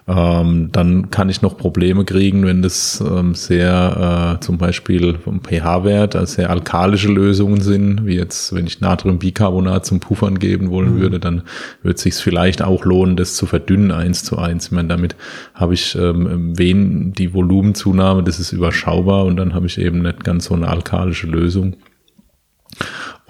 [0.09, 5.43] Ähm, dann kann ich noch Probleme kriegen, wenn das ähm, sehr äh, zum Beispiel vom
[5.43, 10.97] pH-Wert, also sehr alkalische Lösungen sind, wie jetzt, wenn ich Natriumbicarbonat zum Puffern geben wollen
[10.97, 11.01] mhm.
[11.01, 11.43] würde, dann
[11.83, 14.67] wird es sich vielleicht auch lohnen, das zu verdünnen eins zu eins.
[14.67, 15.15] Ich meine, damit
[15.55, 20.25] habe ich ähm, wen die Volumenzunahme, das ist überschaubar und dann habe ich eben nicht
[20.25, 21.77] ganz so eine alkalische Lösung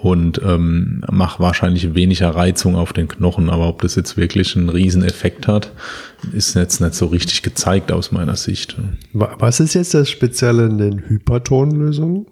[0.02, 3.48] und ähm, macht wahrscheinlich weniger Reizung auf den Knochen.
[3.48, 5.70] Aber ob das jetzt wirklich einen riesen Effekt hat,
[6.32, 8.76] ist jetzt nicht so richtig gezeigt aus meiner Sicht.
[9.12, 12.26] Was ist jetzt das Spezielle in den Hypertonlösungen?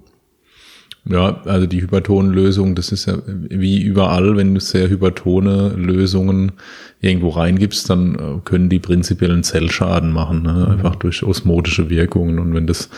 [1.06, 6.52] Ja, also die Hypertonlösung, das ist ja wie überall, wenn du sehr hypertone Lösungen
[7.00, 10.52] irgendwo reingibst, dann äh, können die prinzipiellen Zellschaden machen, ne?
[10.52, 10.72] Mhm.
[10.72, 12.38] einfach durch osmotische Wirkungen.
[12.38, 12.90] Und wenn das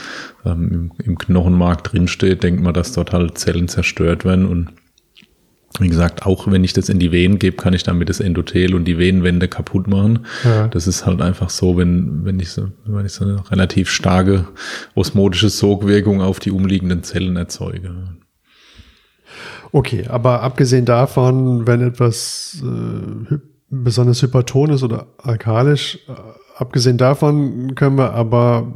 [0.45, 4.69] ähm, im Knochenmark drinsteht, denkt man, dass dort halt Zellen zerstört werden und
[5.81, 8.75] wie gesagt, auch wenn ich das in die Venen gebe, kann ich damit das Endothel
[8.75, 10.27] und die Venenwände kaputt machen.
[10.45, 10.69] Ja.
[10.69, 14.47] Das ist halt einfach so, wenn, wenn ich so, wenn ich so eine relativ starke
[14.95, 17.95] osmotische Sogwirkung auf die umliegenden Zellen erzeuge.
[19.73, 23.37] Okay, aber abgesehen davon, wenn etwas äh,
[23.71, 26.13] besonders hyperton ist oder alkalisch, äh,
[26.59, 28.71] abgesehen davon können wir aber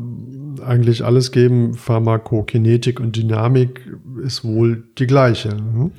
[0.65, 1.75] eigentlich alles geben.
[1.75, 3.87] Pharmakokinetik und Dynamik
[4.25, 5.51] ist wohl die gleiche.
[5.51, 5.93] Hm?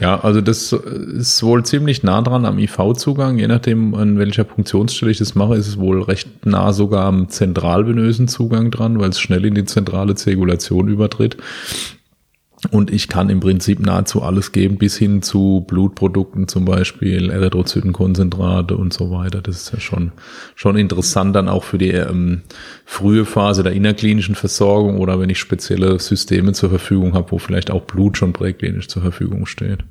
[0.00, 3.38] Ja, also das ist wohl ziemlich nah dran am IV-Zugang.
[3.38, 7.28] Je nachdem, an welcher Funktionsstelle ich das mache, ist es wohl recht nah sogar am
[7.28, 11.36] zentralvenösen Zugang dran, weil es schnell in die zentrale Zirkulation übertritt.
[12.70, 18.76] Und ich kann im Prinzip nahezu alles geben, bis hin zu Blutprodukten zum Beispiel, Erythrozytenkonzentrate
[18.76, 19.40] und so weiter.
[19.40, 20.12] Das ist ja schon,
[20.56, 22.42] schon interessant dann auch für die ähm,
[22.84, 27.70] frühe Phase der innerklinischen Versorgung oder wenn ich spezielle Systeme zur Verfügung habe, wo vielleicht
[27.70, 29.84] auch Blut schon präklinisch zur Verfügung steht.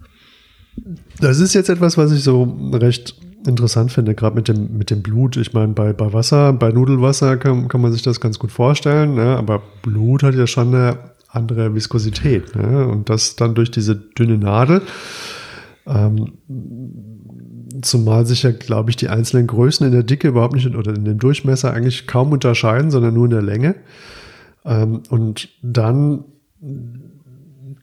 [1.22, 3.16] Das ist jetzt etwas, was ich so recht
[3.48, 5.38] interessant finde, gerade mit dem, mit dem Blut.
[5.38, 9.16] Ich meine, bei, bei Wasser, bei Nudelwasser kann, kann man sich das ganz gut vorstellen,
[9.16, 9.38] ne?
[9.38, 10.98] aber Blut hat ja schon eine
[11.38, 12.56] andere Viskosität.
[12.56, 12.88] Ne?
[12.88, 14.82] Und das dann durch diese dünne Nadel.
[15.86, 16.34] Ähm,
[17.82, 21.06] zumal sich ja, glaube ich, die einzelnen Größen in der Dicke überhaupt nicht oder in
[21.06, 23.76] dem Durchmesser eigentlich kaum unterscheiden, sondern nur in der Länge.
[24.66, 26.26] Ähm, und dann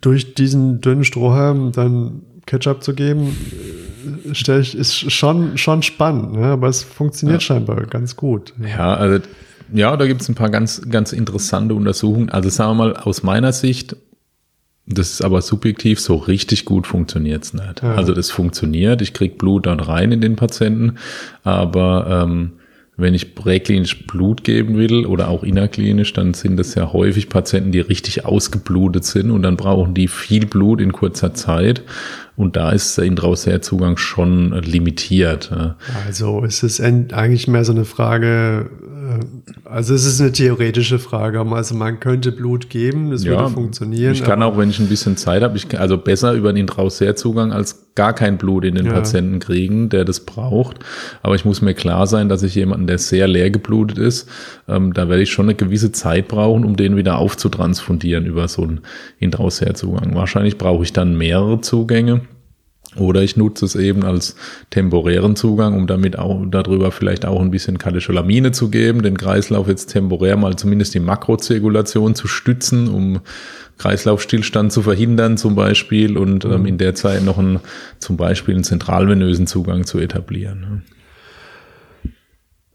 [0.01, 6.33] durch diesen dünnen Strohhalm dann Ketchup zu geben, äh, stelle ich, ist schon, schon spannend,
[6.33, 6.47] ne?
[6.47, 7.47] aber es funktioniert ja.
[7.47, 8.53] scheinbar ganz gut.
[8.61, 9.25] Ja, also
[9.73, 12.31] ja, da gibt es ein paar ganz, ganz interessante Untersuchungen.
[12.31, 13.97] Also sagen wir mal, aus meiner Sicht,
[14.87, 17.83] das ist aber subjektiv, so richtig gut funktioniert es nicht.
[17.83, 17.95] Ja.
[17.95, 20.99] Also das funktioniert, ich krieg Blut dann rein in den Patienten,
[21.43, 22.53] aber ähm,
[22.97, 27.73] wenn ich präklinisch Blut geben will oder auch innerklinisch, dann sind das ja häufig Patienten,
[27.73, 31.83] die richtig ausgeblutet sind und dann brauchen die viel Blut in kurzer Zeit.
[32.37, 35.51] Und da ist der Intrausärzugang schon limitiert.
[36.07, 38.71] Also ist es eigentlich mehr so eine Frage
[39.65, 41.41] Also es ist eine theoretische Frage.
[41.41, 44.13] Also man könnte Blut geben, das ja, würde funktionieren.
[44.13, 46.63] Ich kann auch, wenn ich ein bisschen Zeit habe, ich kann, also besser über den
[46.63, 48.93] Intraussehrzugang als gar kein Blut in den ja.
[48.93, 50.79] Patienten kriegen, der das braucht.
[51.23, 54.29] Aber ich muss mir klar sein, dass ich jemanden, der sehr leer geblutet ist,
[54.69, 58.63] ähm, da werde ich schon eine gewisse Zeit brauchen, um den wieder aufzutransfundieren über so
[58.63, 58.81] einen
[59.19, 60.15] Intraussehrzugang.
[60.15, 62.23] Wahrscheinlich brauche ich dann mehrere Zugänge.
[62.97, 64.37] Oder ich nutze es eben als
[64.71, 69.69] temporären Zugang, um damit auch darüber vielleicht auch ein bisschen Katecholamine zu geben, den Kreislauf
[69.69, 73.21] jetzt temporär mal zumindest die Makrozirkulation zu stützen, um
[73.79, 76.67] Kreislaufstillstand zu verhindern zum Beispiel und ähm, mhm.
[76.67, 77.61] in der Zeit noch einen,
[77.99, 80.83] zum Beispiel einen zentralvenösen Zugang zu etablieren.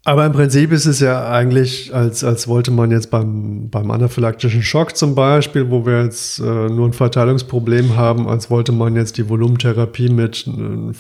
[0.10, 4.63] Aber im Prinzip ist es ja eigentlich, als, als wollte man jetzt beim, beim anaphylaktischen
[4.63, 9.19] Schock zum Beispiel, wo wir jetzt äh, nur ein Verteilungsproblem haben, als wollte man jetzt
[9.19, 10.93] die Volumentherapie mit äh,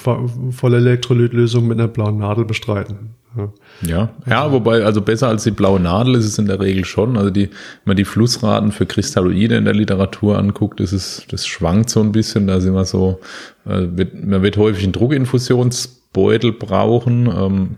[0.51, 3.15] voller Elektrolytlösung mit einer blauen Nadel bestreiten.
[3.35, 3.49] Ja.
[3.81, 7.17] ja, ja, wobei, also besser als die blaue Nadel ist es in der Regel schon.
[7.17, 7.49] Also die, wenn
[7.85, 12.11] man die Flussraten für Kristalloide in der Literatur anguckt, ist es, das schwankt so ein
[12.11, 12.45] bisschen.
[12.45, 13.19] Da sind wir so,
[13.65, 17.25] äh, wird, man wird häufig einen Druckinfusionsbeutel brauchen.
[17.25, 17.75] Ähm,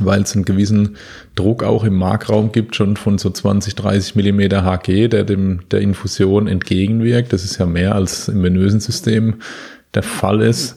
[0.00, 0.96] weil es einen gewissen
[1.34, 5.80] Druck auch im Markraum gibt, schon von so 20, 30 Millimeter Hg, der dem der
[5.80, 7.32] Infusion entgegenwirkt.
[7.32, 9.36] Das ist ja mehr als im venösen System
[9.94, 10.76] der Fall ist.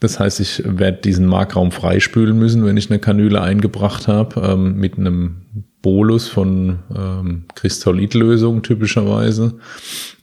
[0.00, 4.76] Das heißt, ich werde diesen Markraum freispülen müssen, wenn ich eine Kanüle eingebracht habe, ähm,
[4.76, 5.42] mit einem
[5.82, 9.54] Bolus von ähm, Kristallidlösung typischerweise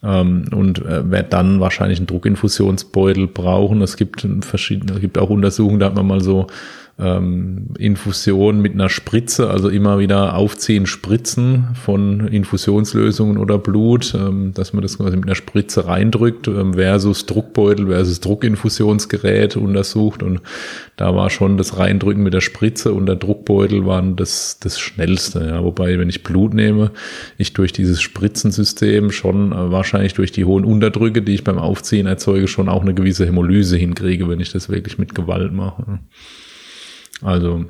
[0.02, 3.82] ähm, und äh, werde dann wahrscheinlich einen Druckinfusionsbeutel brauchen.
[3.82, 6.46] Es gibt verschiedene, es gibt auch Untersuchungen, da hat man mal so
[7.00, 14.52] ähm, Infusion mit einer Spritze, also immer wieder aufziehen, spritzen von Infusionslösungen oder Blut, ähm,
[14.54, 20.40] dass man das quasi mit einer Spritze reindrückt ähm, versus Druckbeutel versus Druckinfusionsgerät untersucht und
[20.96, 25.46] da war schon das Reindrücken mit der Spritze und der Druckbeutel waren das, das schnellste.
[25.46, 25.64] Ja.
[25.64, 26.90] Wobei, wenn ich Blut nehme,
[27.38, 32.06] ich durch dieses Spritzensystem schon äh, wahrscheinlich durch die hohen Unterdrücke, die ich beim Aufziehen
[32.06, 36.00] erzeuge, schon auch eine gewisse Hämolyse hinkriege, wenn ich das wirklich mit Gewalt mache.
[37.22, 37.64] Also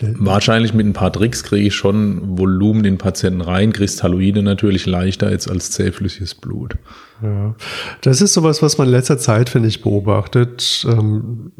[0.00, 4.84] wahrscheinlich mit ein paar Tricks kriege ich schon Volumen in den Patienten rein, Kristalloide natürlich
[4.86, 6.76] leichter als als zähflüssiges Blut.
[7.22, 7.54] Ja,
[8.02, 11.52] das ist sowas, was man in letzter Zeit, finde ich, beobachtet, ähm,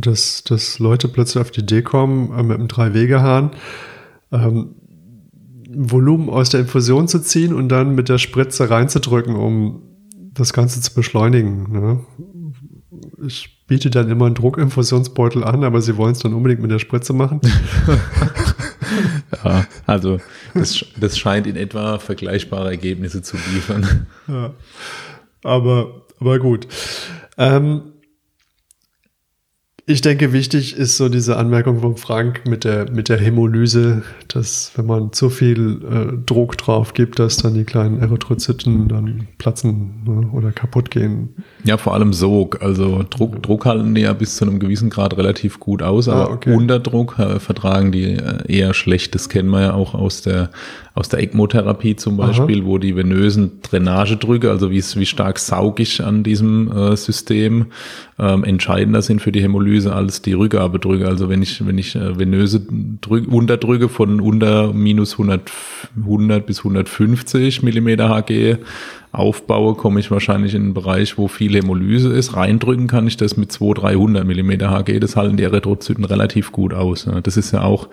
[0.00, 3.52] dass, dass Leute plötzlich auf die Idee kommen, äh, mit einem Drei-Wege-Hahn
[4.32, 4.74] ähm,
[5.72, 9.82] Volumen aus der Infusion zu ziehen und dann mit der Spritze reinzudrücken, um
[10.34, 11.70] das Ganze zu beschleunigen.
[11.70, 12.00] Ne?
[13.26, 16.78] Ich biete dann immer einen Druckinfusionsbeutel an, aber sie wollen es dann unbedingt mit der
[16.78, 17.40] Spritze machen.
[19.44, 20.18] ja, also
[20.54, 24.06] das, das scheint in etwa vergleichbare Ergebnisse zu liefern.
[24.26, 24.54] Ja,
[25.42, 26.66] aber, aber gut.
[27.38, 27.82] Ähm,
[29.90, 34.72] ich denke, wichtig ist so diese Anmerkung von Frank mit der, mit der Hämolyse, dass
[34.76, 40.02] wenn man zu viel äh, Druck drauf gibt, dass dann die kleinen Erythrozyten dann platzen
[40.06, 41.34] ne, oder kaputt gehen.
[41.64, 42.62] Ja, vor allem Sog.
[42.62, 46.30] Also Druck, Druck halten die ja bis zu einem gewissen Grad relativ gut aus, aber
[46.30, 46.54] ah, okay.
[46.54, 49.14] Unterdruck äh, vertragen die äh, eher schlecht.
[49.14, 50.50] Das kennen wir ja auch aus der
[51.00, 52.66] aus der ECMO-Therapie zum Beispiel, Aha.
[52.66, 57.66] wo die venösen Drainagedrücke, also wie, wie stark saugig an diesem äh, System,
[58.18, 61.08] ähm, entscheidender sind für die Hämolyse als die Rückgabedrücke.
[61.08, 62.60] Also wenn ich, wenn ich äh, venöse
[63.00, 65.50] Drück, Unterdrücke von unter minus 100,
[65.98, 68.58] 100 bis 150 Millimeter Hg
[69.12, 72.36] aufbaue, komme ich wahrscheinlich in einen Bereich, wo viel Hämolyse ist.
[72.36, 75.00] Reindrücken kann ich das mit 200, 300 Millimeter Hg.
[75.00, 77.08] Das halten die Erythrozyten relativ gut aus.
[77.22, 77.88] Das ist ja auch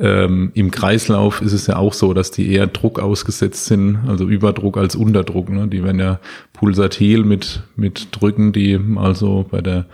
[0.00, 4.26] ähm, Im Kreislauf ist es ja auch so, dass die eher Druck ausgesetzt sind, also
[4.26, 5.50] Überdruck als Unterdruck.
[5.50, 5.68] Ne?
[5.68, 6.20] Die werden ja
[6.54, 9.84] pulsatil mit, mit Drücken, die also bei der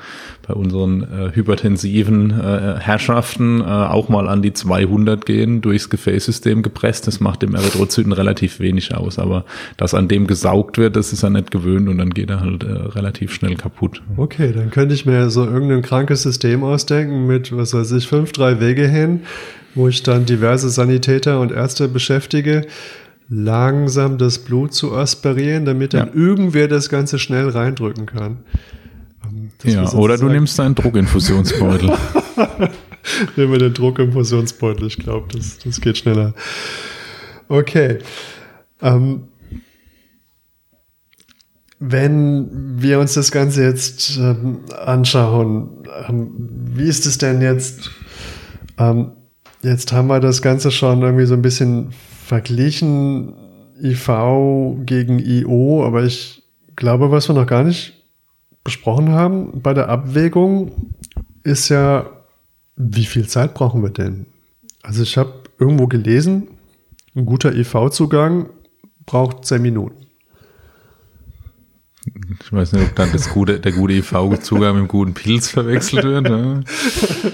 [0.46, 6.62] bei unseren äh, hypertensiven äh, Herrschaften äh, auch mal an die 200 gehen, durchs Gefäßsystem
[6.62, 7.06] gepresst.
[7.06, 9.18] Das macht dem Erythrozyten relativ wenig aus.
[9.18, 9.44] Aber
[9.76, 12.62] dass an dem gesaugt wird, das ist er nicht gewöhnt und dann geht er halt
[12.62, 14.02] äh, relativ schnell kaputt.
[14.16, 18.32] Okay, dann könnte ich mir so irgendein krankes System ausdenken mit, was weiß ich, fünf,
[18.32, 19.20] drei Wege hin
[19.76, 22.66] wo ich dann diverse Sanitäter und Ärzte beschäftige,
[23.28, 26.14] langsam das Blut zu aspirieren, damit dann ja.
[26.14, 28.38] irgendwer das Ganze schnell reindrücken kann.
[29.62, 31.92] Das ja, oder du nimmst einen Druckinfusionsbeutel.
[33.37, 36.35] Nehmen wir den Druckinfusionsbeutel, ich glaube, das, das geht schneller.
[37.49, 37.99] Okay.
[38.83, 39.29] Ähm,
[41.79, 46.31] wenn wir uns das Ganze jetzt ähm, anschauen, ähm,
[46.72, 47.90] wie ist es denn jetzt?
[48.79, 49.12] Ähm,
[49.66, 51.90] Jetzt haben wir das Ganze schon irgendwie so ein bisschen
[52.25, 53.35] verglichen,
[53.83, 54.09] IV
[54.85, 56.44] gegen IO, aber ich
[56.77, 57.95] glaube, was wir noch gar nicht
[58.66, 60.92] besprochen haben bei der Abwägung,
[61.42, 62.07] ist ja,
[62.76, 64.26] wie viel Zeit brauchen wir denn?
[64.83, 66.48] Also ich habe irgendwo gelesen,
[67.14, 68.50] ein guter IV-Zugang
[69.07, 70.07] braucht 10 Minuten.
[72.44, 76.05] Ich weiß nicht, ob dann das gute, der gute IV-Zugang mit dem guten Pilz verwechselt
[76.05, 76.24] wird.
[76.24, 76.64] Ne?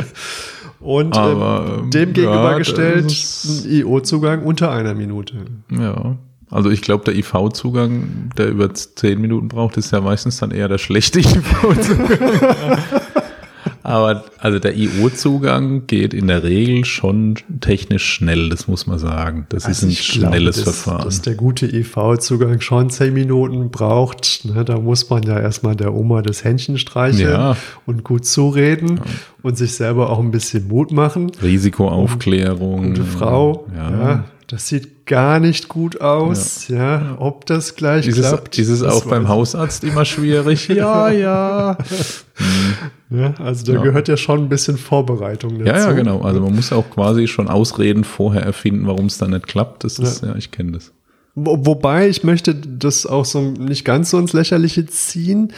[0.80, 5.46] Und Aber, ähm, dem ja, gegenübergestellt ein IO-Zugang unter einer Minute.
[5.70, 6.16] Ja.
[6.52, 10.68] Also ich glaube, der IV-Zugang, der über 10 Minuten braucht, ist ja meistens dann eher
[10.68, 12.78] der schlechte IV-Zugang.
[13.84, 19.46] Aber also der IO-Zugang geht in der Regel schon technisch schnell, das muss man sagen.
[19.48, 21.04] Das ist ein Also ich glaube, schnelles dass, Verfahren.
[21.04, 24.44] Dass der gute IV-Zugang schon 10 Minuten braucht.
[24.44, 27.56] Ne, da muss man ja erstmal der Oma das Händchen streicheln Ja.
[27.84, 29.00] und gut zureden
[29.42, 31.32] und sich selber auch ein bisschen Mut machen.
[31.42, 32.88] Risikoaufklärung.
[32.94, 33.90] Gute Frau, Ja.
[33.90, 34.24] ja.
[34.46, 36.68] das sieht gar nicht gut aus.
[36.68, 38.58] Ja, ob das gleich Ist es, klappt.
[38.58, 40.68] ist es das auch beim Hausarzt immer schwierig?
[40.68, 41.78] Ja, ja.
[41.90, 42.24] ich.
[43.10, 43.82] Ja, also da Ja.
[43.82, 45.68] gehört ja schon ein bisschen Vorbereitung dazu.
[45.70, 46.22] Ja, ja, genau.
[46.22, 49.84] Also man muss auch quasi schon Ausreden vorher erfinden, warum es dann nicht klappt.
[49.84, 50.92] Das ist, ja, ich kenne das.
[51.34, 55.52] Wo, wobei ich möchte das auch so nicht ganz so ins Lächerliche ziehen.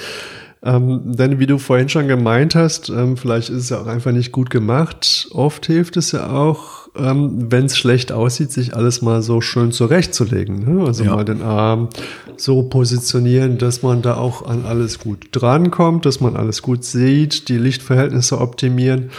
[0.67, 4.13] Ähm, denn wie du vorhin schon gemeint hast, ähm, vielleicht ist es ja auch einfach
[4.13, 5.29] nicht gut gemacht.
[5.33, 9.73] Oft hilft es ja auch, ähm, wenn es schlecht aussieht, sich alles mal so schön
[9.73, 10.77] zurechtzulegen.
[10.77, 10.87] Ne?
[10.87, 11.17] Also Ja.
[11.17, 11.91] mal den Arm
[12.39, 17.49] so positionieren, dass man da auch an alles gut drankommt, dass man alles gut sieht,
[17.51, 19.11] die Lichtverhältnisse optimieren.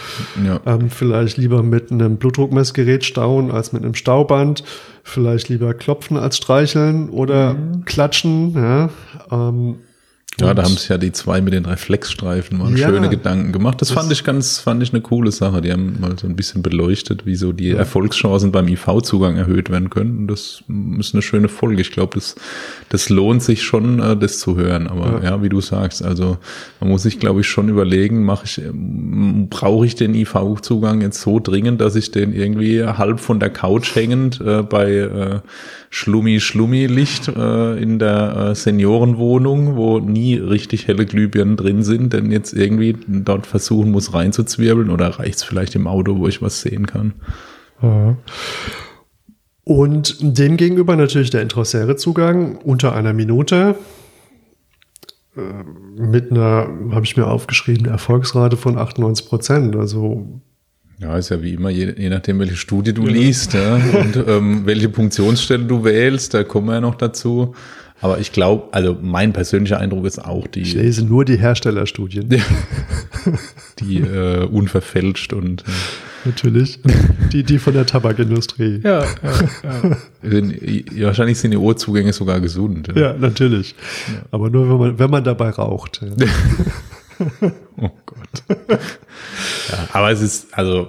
[0.44, 0.58] Ja.
[0.66, 4.64] Ähm, vielleicht lieber mit einem Blutdruckmessgerät stauen als mit einem Stauband.
[5.04, 7.54] Vielleicht lieber klopfen als streicheln oder
[7.84, 8.54] klatschen.
[8.54, 8.90] Ja,
[9.30, 9.76] ähm,
[10.40, 12.88] Ja, da haben sich ja die zwei mit den Reflexstreifen mal Ja.
[12.88, 13.80] schöne Gedanken gemacht.
[13.80, 15.62] Das, fand ich ganz, fand ich eine coole Sache.
[15.62, 19.88] Die haben mal so ein bisschen beleuchtet, wie so die Erfolgschancen beim IV-Zugang erhöht werden
[19.88, 20.18] können.
[20.18, 20.62] Und das
[20.98, 21.80] ist eine schöne Folge.
[21.80, 22.34] Ich glaube, das,
[22.90, 24.88] das lohnt sich schon, äh, das zu hören.
[24.88, 25.42] Aber ja.
[25.42, 26.36] wie du sagst, also
[26.80, 31.22] man muss sich, glaube ich, schon überlegen, mache ich, ähm, brauche ich den IV-Zugang jetzt
[31.22, 35.40] so dringend, dass ich den irgendwie halb von der Couch hängend äh, bei äh,
[35.96, 42.52] Schlummi-Schlummi-Licht äh, in der äh, Seniorenwohnung, wo nie richtig helle Glühbirnen drin sind, denn jetzt
[42.52, 46.86] irgendwie dort versuchen muss reinzuzwirbeln oder reicht es vielleicht im Auto, wo ich was sehen
[46.86, 47.14] kann?
[47.82, 48.14] Ja.
[49.64, 53.76] Und dem gegenüber natürlich der Intrasäre-Zugang unter einer Minute
[55.34, 55.40] äh,
[55.98, 59.76] mit einer, habe ich mir aufgeschrieben, Erfolgsrate von 98 Prozent.
[59.76, 60.42] Also
[60.98, 64.62] Ja, ist ja wie immer, je, je nachdem, welche Studie du liest ja, und ähm,
[64.64, 67.54] welche Punktionsstelle du wählst, da kommen wir ja noch dazu.
[68.00, 72.28] Aber ich glaube, also mein persönlicher Eindruck ist auch ich die, lese nur die Herstellerstudien.
[73.80, 75.64] die äh, unverfälscht und äh,
[76.26, 76.80] Natürlich.
[77.32, 78.80] Die, die von der Tabakindustrie.
[78.82, 79.06] ja, ja,
[79.62, 80.40] ja.
[80.92, 82.88] Ja, wahrscheinlich sind die Ohrzugänge sogar gesund.
[82.96, 83.76] Ja, natürlich.
[84.32, 86.00] Aber nur, wenn man, wenn man dabei raucht.
[87.18, 87.52] Ja.
[87.78, 88.42] Oh Gott.
[89.68, 90.88] ja, aber es ist, also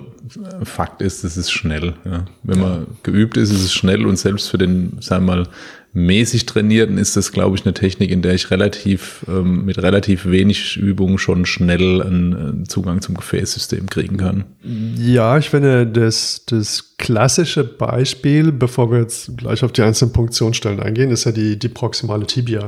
[0.64, 1.96] Fakt ist, es ist schnell.
[2.06, 2.24] Ja.
[2.44, 5.48] Wenn man geübt ist, ist es schnell und selbst für den, sagen wir mal,
[5.94, 10.26] mäßig Trainierten ist das, glaube ich, eine Technik, in der ich relativ, ähm, mit relativ
[10.26, 14.46] wenig Übung schon schnell einen, einen Zugang zum Gefäßsystem kriegen kann.
[14.64, 20.80] Ja, ich finde, das, das klassische Beispiel, bevor wir jetzt gleich auf die einzelnen Punktionsstellen
[20.80, 22.64] eingehen, ist ja die, die proximale Tibia.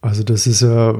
[0.00, 0.94] Also das ist ja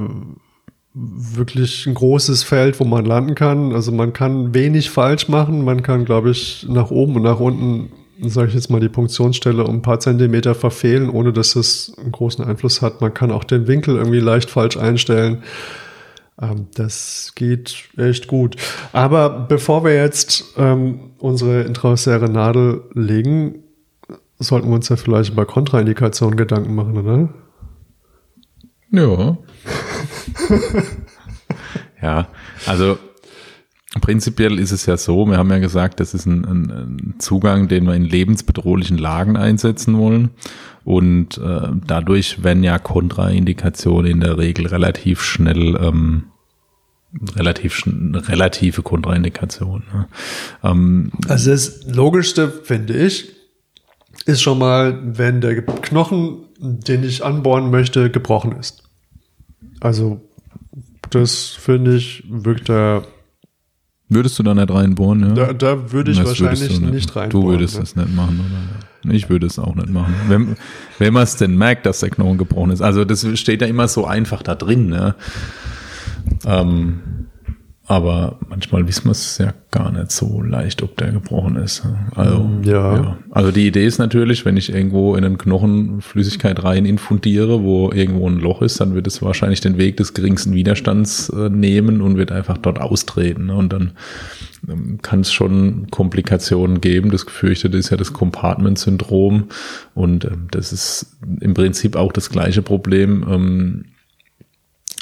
[1.03, 3.73] wirklich ein großes Feld, wo man landen kann.
[3.73, 5.65] Also man kann wenig falsch machen.
[5.65, 7.91] Man kann, glaube ich, nach oben und nach unten,
[8.23, 12.13] sage ich jetzt mal, die Punktionsstelle um ein paar Zentimeter verfehlen, ohne dass das einen
[12.13, 13.01] großen Einfluss hat.
[13.01, 15.43] Man kann auch den Winkel irgendwie leicht falsch einstellen.
[16.41, 18.57] Ähm, das geht echt gut.
[18.93, 23.65] Aber bevor wir jetzt ähm, unsere intraosäre Nadel legen,
[24.39, 27.29] sollten wir uns ja vielleicht über Kontraindikationen Gedanken machen, oder?
[28.91, 29.39] Ja.
[32.03, 32.29] ja,
[32.67, 32.99] also
[34.01, 37.87] prinzipiell ist es ja so, wir haben ja gesagt, das ist ein, ein, Zugang, den
[37.87, 40.31] wir in lebensbedrohlichen Lagen einsetzen wollen.
[40.85, 46.25] Und äh, dadurch werden ja Kontraindikationen in der Regel relativ schnell ähm,
[47.35, 49.83] relativ relative Kontraindikation.
[49.93, 50.09] Ne?
[50.63, 53.31] Ähm, Also das Logischste, finde ich,
[54.27, 58.85] ist schon mal, wenn der Knochen, den ich anbohren möchte, gebrochen ist.
[59.81, 60.21] Also
[61.11, 63.03] das finde ich, wirkt da,
[64.09, 65.21] würdest du da nicht reinbohren?
[65.21, 65.47] Ja?
[65.47, 67.31] da, da würde ich Das wahrscheinlich du nicht, rein.
[67.31, 69.15] Du würdest das nicht machen, oder?
[69.15, 70.15] Ich würde es auch nicht machen.
[70.29, 70.57] Wenn,
[70.99, 72.83] wenn man es denn merkt, dass der Knochen gebrochen ist.
[72.83, 74.89] Also das steht ja immer so einfach da drin.
[74.89, 75.15] Ne?
[76.45, 77.01] Ähm,
[77.87, 81.83] Aber manchmal wissen wir es ja gar nicht so leicht, ob der gebrochen ist.
[82.15, 82.95] Also, Mm, ja.
[82.95, 83.19] ja.
[83.31, 87.91] Also die Idee ist natürlich, wenn ich irgendwo in einen Knochen Flüssigkeit rein infundiere, wo
[87.91, 92.01] irgendwo ein Loch ist, dann wird es wahrscheinlich den Weg des geringsten Widerstands äh, nehmen
[92.01, 93.47] und wird einfach dort austreten.
[93.47, 93.57] Ne?
[93.57, 93.93] Und dann
[94.69, 97.11] ähm, kann es schon Komplikationen geben.
[97.11, 99.49] Das gefürchtete ist ja das Compartment-Syndrom.
[99.95, 103.27] Und ähm, das ist im Prinzip auch das gleiche Problem.
[103.29, 103.85] Ähm,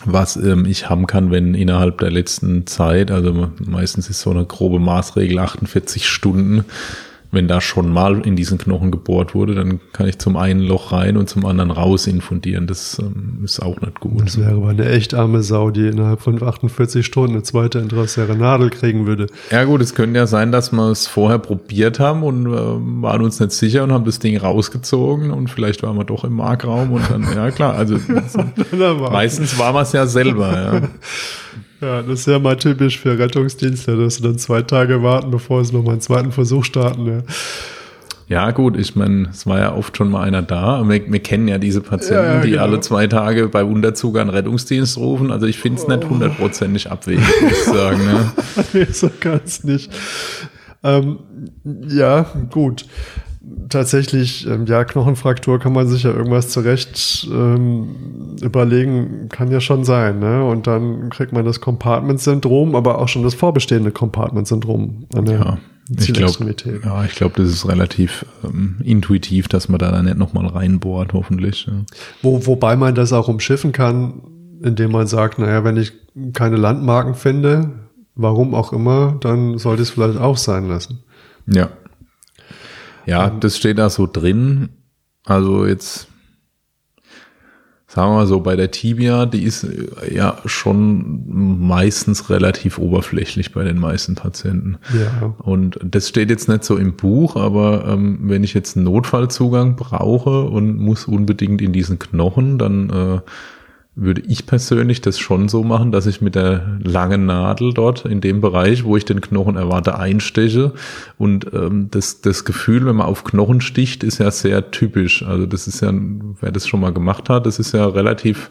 [0.04, 4.44] was ähm, ich haben kann, wenn innerhalb der letzten Zeit, also meistens ist so eine
[4.44, 6.64] grobe Maßregel 48 Stunden,
[7.30, 10.92] wenn da schon mal in diesen Knochen gebohrt wurde, dann kann ich zum einen Loch
[10.92, 12.66] rein und zum anderen raus infundieren.
[12.66, 14.22] Das ähm, ist auch nicht gut.
[14.22, 18.34] Das wäre aber eine echt arme Sau, die innerhalb von 48 Stunden eine zweite interessiere
[18.34, 19.26] Nadel kriegen würde.
[19.50, 22.50] Ja gut, es könnte ja sein, dass wir es vorher probiert haben und äh,
[23.02, 26.34] waren uns nicht sicher und haben das Ding rausgezogen und vielleicht waren wir doch im
[26.34, 27.98] Markraum und dann, ja klar, also
[29.10, 30.88] meistens waren wir es ja selber, ja.
[31.80, 35.64] Ja, das ist ja mal typisch für Rettungsdienste, dass sie dann zwei Tage warten, bevor
[35.64, 37.06] sie nochmal einen zweiten Versuch starten.
[37.06, 37.22] Ja.
[38.28, 40.86] Ja, gut, ich meine, es war ja oft schon mal einer da.
[40.86, 42.62] Wir, wir kennen ja diese Patienten, Ja, ja, die genau.
[42.64, 45.32] alle zwei Tage bei Unterzug an Rettungsdienst rufen.
[45.32, 48.04] Also ich finde es nicht hundertprozentig abwegig, muss ich sagen.
[48.04, 48.32] Ne?
[48.74, 49.90] nee, so ganz nicht.
[50.84, 51.20] Ähm,
[51.88, 52.84] ja, gut.
[53.68, 59.84] Tatsächlich, ähm, ja, Knochenfraktur kann man sich ja irgendwas zurecht ähm, überlegen, kann ja schon
[59.84, 60.44] sein, ne?
[60.44, 65.58] Und dann kriegt man das Compartment-Syndrom, aber auch schon das vorbestehende Compartment-Syndrom an der Ja,
[65.98, 70.18] ich glaube, ja, ich glaube, das ist relativ ähm, intuitiv, dass man da dann nicht
[70.18, 71.66] nochmal reinbohrt, hoffentlich.
[71.66, 71.84] Ja.
[72.22, 74.20] Wo, wobei man das auch umschiffen kann,
[74.62, 75.92] indem man sagt, naja, wenn ich
[76.34, 77.70] keine Landmarken finde,
[78.14, 80.98] warum auch immer, dann sollte ich es vielleicht auch sein lassen.
[81.46, 81.70] Ja.
[83.08, 84.68] Ja, das steht da so drin.
[85.24, 86.08] Also jetzt,
[87.86, 91.24] sagen wir mal so, bei der Tibia, die ist äh, ja schon
[91.66, 94.76] meistens relativ oberflächlich bei den meisten Patienten.
[94.92, 95.34] Ja.
[95.38, 99.76] Und das steht jetzt nicht so im Buch, aber ähm, wenn ich jetzt einen Notfallzugang
[99.76, 103.20] brauche und muss unbedingt in diesen Knochen, dann äh,
[104.00, 108.20] würde ich persönlich das schon so machen, dass ich mit der langen Nadel dort in
[108.20, 110.72] dem Bereich, wo ich den Knochen erwarte, einsteche.
[111.18, 115.24] Und ähm, das, das Gefühl, wenn man auf Knochen sticht, ist ja sehr typisch.
[115.24, 115.92] Also das ist ja,
[116.40, 118.50] wer das schon mal gemacht hat, das ist ja relativ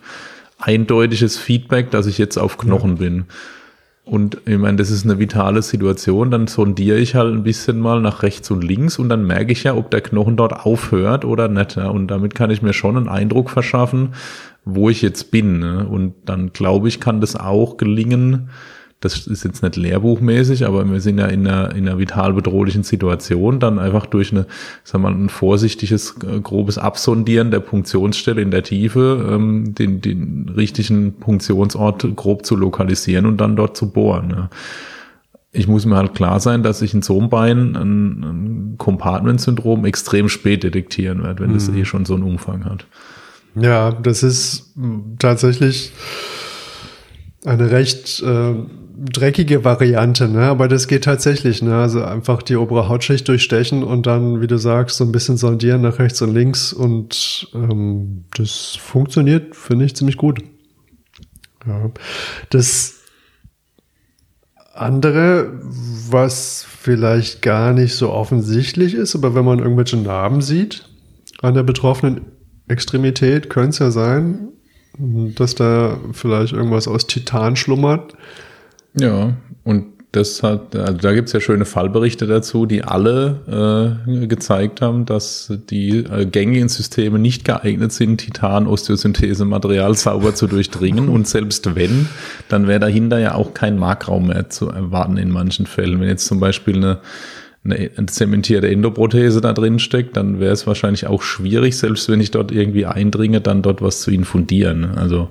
[0.59, 3.25] eindeutiges Feedback, dass ich jetzt auf Knochen bin.
[4.07, 7.99] Und ich meine, das ist eine vitale Situation, dann sondiere ich halt ein bisschen mal
[7.99, 11.49] nach rechts und links und dann merke ich ja, ob der Knochen dort aufhört oder
[11.49, 11.75] nicht.
[11.75, 11.89] Ja.
[11.89, 14.13] Und damit kann ich mir schon einen Eindruck verschaffen,
[14.67, 15.59] wo ich jetzt bin.
[15.59, 15.87] Ne?
[15.87, 18.49] Und dann glaube ich, kann das auch gelingen.
[18.99, 22.81] Das ist jetzt nicht lehrbuchmäßig, aber wir sind ja in einer, in einer vital bedrohlichen
[22.81, 24.47] Situation, dann einfach durch eine,
[24.91, 30.49] wir mal, ein vorsichtiges, äh, grobes Absondieren der Punktionsstelle in der Tiefe, ähm, den, den
[30.49, 34.29] richtigen Punktionsort grob zu lokalisieren und dann dort zu bohren.
[34.29, 34.49] Ne?
[35.51, 39.85] Ich muss mir halt klar sein, dass ich in so einem Bein ein, ein Compartment-Syndrom
[39.85, 42.87] extrem spät detektieren werde, wenn das eh schon so einen Umfang hat.
[43.59, 44.73] Ja, das ist
[45.19, 45.91] tatsächlich
[47.45, 48.53] eine recht äh,
[48.97, 50.45] dreckige Variante, ne?
[50.45, 51.61] aber das geht tatsächlich.
[51.61, 51.75] Ne?
[51.75, 55.81] Also einfach die obere Hautschicht durchstechen und dann, wie du sagst, so ein bisschen sondieren
[55.81, 60.41] nach rechts und links und ähm, das funktioniert, finde ich, ziemlich gut.
[61.65, 61.91] Ja.
[62.49, 62.95] Das
[64.73, 65.59] andere,
[66.09, 70.87] was vielleicht gar nicht so offensichtlich ist, aber wenn man irgendwelche Narben sieht
[71.41, 72.36] an der betroffenen
[72.67, 74.49] Extremität, könnte es ja sein,
[74.97, 78.13] dass da vielleicht irgendwas aus Titan schlummert.
[78.99, 84.81] Ja, und das hat, also da gibt's ja schöne Fallberichte dazu, die alle äh, gezeigt
[84.81, 91.09] haben, dass die äh, gängigen Systeme nicht geeignet sind, Titan-Osteosynthese-Material sauber zu durchdringen.
[91.17, 92.07] Und selbst wenn,
[92.47, 95.99] dann wäre dahinter ja auch kein Markraum mehr zu erwarten in manchen Fällen.
[95.99, 96.99] Wenn jetzt zum Beispiel eine,
[97.63, 102.31] eine zementierte Endoprothese da drin steckt, dann wäre es wahrscheinlich auch schwierig, selbst wenn ich
[102.31, 104.85] dort irgendwie eindringe, dann dort was zu infundieren.
[104.97, 105.29] Also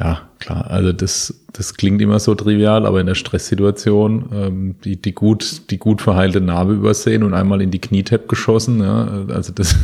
[0.00, 5.00] ja, klar, also das, das klingt immer so trivial, aber in der Stresssituation ähm, die,
[5.00, 9.52] die, gut, die gut verheilte Narbe übersehen und einmal in die Knietap geschossen, ja, also
[9.52, 9.76] das,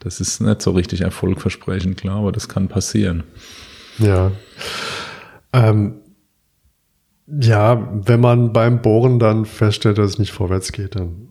[0.00, 3.22] das ist nicht so richtig erfolgversprechend, klar, aber das kann passieren.
[3.98, 4.32] Ja.
[5.52, 5.94] Ähm,
[7.26, 11.28] ja, wenn man beim Bohren dann feststellt, dass es nicht vorwärts geht, dann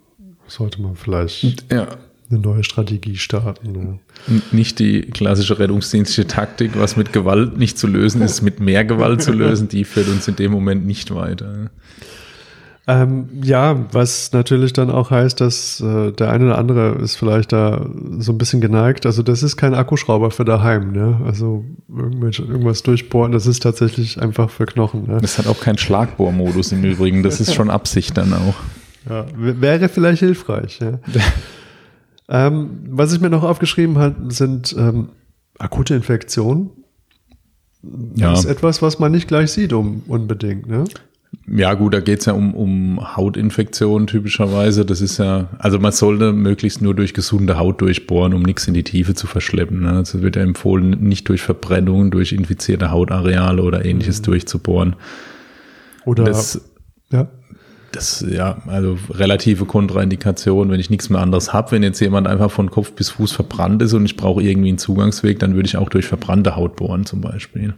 [0.48, 1.88] sollte man vielleicht Ja,
[2.30, 4.00] eine neue Strategie starten.
[4.28, 8.86] N- nicht die klassische rettungsdienstliche Taktik, was mit Gewalt nicht zu lösen ist, mit mehr
[8.86, 11.70] Gewalt zu lösen, die führt uns in dem Moment nicht weiter.
[12.86, 17.54] Ähm, ja, was natürlich dann auch heißt, dass äh, der eine oder andere ist vielleicht
[17.54, 17.86] da
[18.20, 19.06] so ein bisschen geneigt.
[19.06, 21.22] Also das ist kein Akkuschrauber für daheim, ne?
[21.26, 25.08] Also irgendwas durchbohren, das ist tatsächlich einfach für Knochen.
[25.08, 25.20] Ne?
[25.22, 27.24] Das hat auch keinen Schlagbohrmodus im Übrigen.
[27.24, 28.56] Das ist schon Absicht dann auch.
[29.10, 30.80] Ja, wäre vielleicht hilfreich.
[30.80, 31.00] Ja.
[32.48, 35.10] ähm, was ich mir noch aufgeschrieben habe, sind ähm,
[35.58, 36.70] akute Infektionen.
[37.82, 38.34] Das ja.
[38.34, 40.68] ist etwas, was man nicht gleich sieht, um, unbedingt.
[40.68, 40.84] Ne?
[41.48, 44.86] Ja, gut, da geht's ja um, um Hautinfektionen typischerweise.
[44.86, 48.74] Das ist ja, also man sollte möglichst nur durch gesunde Haut durchbohren, um nichts in
[48.74, 49.82] die Tiefe zu verschleppen.
[49.82, 49.92] Ne?
[49.92, 54.26] Also wird ja empfohlen, nicht durch Verbrennung, durch infizierte Hautareale oder ähnliches mhm.
[54.26, 54.96] durchzubohren.
[56.06, 56.62] Oder das,
[57.12, 57.28] ja.
[57.92, 61.72] Das, ja, also relative Kontraindikation, wenn ich nichts mehr anderes habe.
[61.72, 64.80] Wenn jetzt jemand einfach von Kopf bis Fuß verbrannt ist und ich brauche irgendwie einen
[64.80, 67.76] Zugangsweg, dann würde ich auch durch verbrannte Haut bohren zum Beispiel.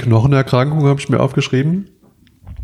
[0.00, 1.88] Knochenerkrankung habe ich mir aufgeschrieben.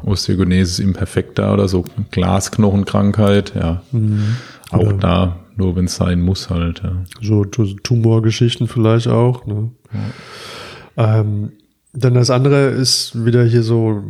[0.05, 3.83] Osteogenesis imperfecta oder so Glasknochenkrankheit, ja.
[3.93, 4.37] Mhm.
[4.71, 4.93] Auch ja.
[4.95, 6.83] da, nur wenn es sein muss halt.
[6.83, 7.05] Ja.
[7.21, 9.47] So, Tumorgeschichten vielleicht auch.
[9.47, 9.71] Ne?
[10.97, 11.21] Ja.
[11.21, 11.53] Ähm,
[11.99, 14.03] dann das andere ist wieder hier so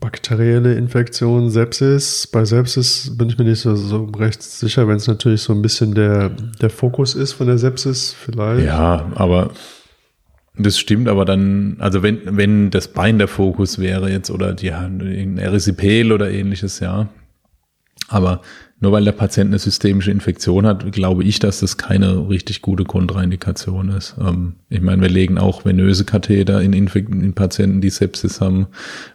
[0.00, 2.26] bakterielle Infektion, Sepsis.
[2.26, 5.62] Bei Sepsis bin ich mir nicht so, so recht sicher, wenn es natürlich so ein
[5.62, 6.28] bisschen der,
[6.60, 8.66] der Fokus ist von der Sepsis vielleicht.
[8.66, 9.50] Ja, aber
[10.56, 14.72] das stimmt, aber dann, also wenn, wenn das Bein der Fokus wäre jetzt oder die
[14.72, 17.08] ein Erisipel oder ähnliches, ja.
[18.08, 18.42] Aber
[18.82, 22.84] nur weil der Patient eine systemische Infektion hat, glaube ich, dass das keine richtig gute
[22.84, 24.16] Kontraindikation ist.
[24.20, 28.66] Ähm, ich meine, wir legen auch venöse Katheter in, Infek in Patienten, die Sepsis haben.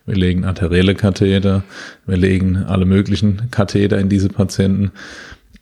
[0.06, 1.64] Wir legen arterielle Katheter.
[2.06, 4.92] Wir legen alle möglichen Katheter in diese Patienten.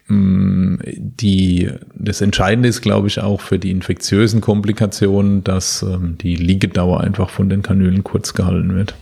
[0.08, 6.36] Mm, die, das Entscheidende ist, glaube ich, auch für die infektiösen Komplikationen, dass ähm, die
[6.36, 8.96] Liegedauer einfach von den Kanülen kurz gehalten wird.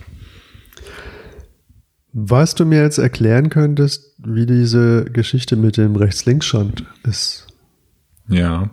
[2.13, 7.47] Was du mir jetzt erklären könntest, wie diese Geschichte mit dem Rechts-Links-Schand ist.
[8.29, 8.69] Ja.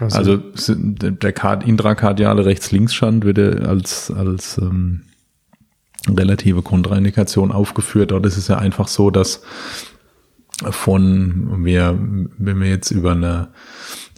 [0.00, 5.02] Also, also der intrakardiale Rechts-Links-Schand wird als, als ähm,
[6.08, 8.10] relative Kontraindikation aufgeführt.
[8.10, 9.42] Dort ist es ja einfach so, dass
[10.70, 11.98] von, wir,
[12.38, 13.48] wenn wir jetzt über eine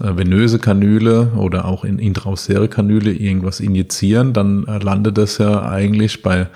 [0.01, 5.69] äh, venöse Kanüle oder auch in intraosäre Kanüle irgendwas injizieren, dann äh, landet das ja
[5.69, 6.49] eigentlich bei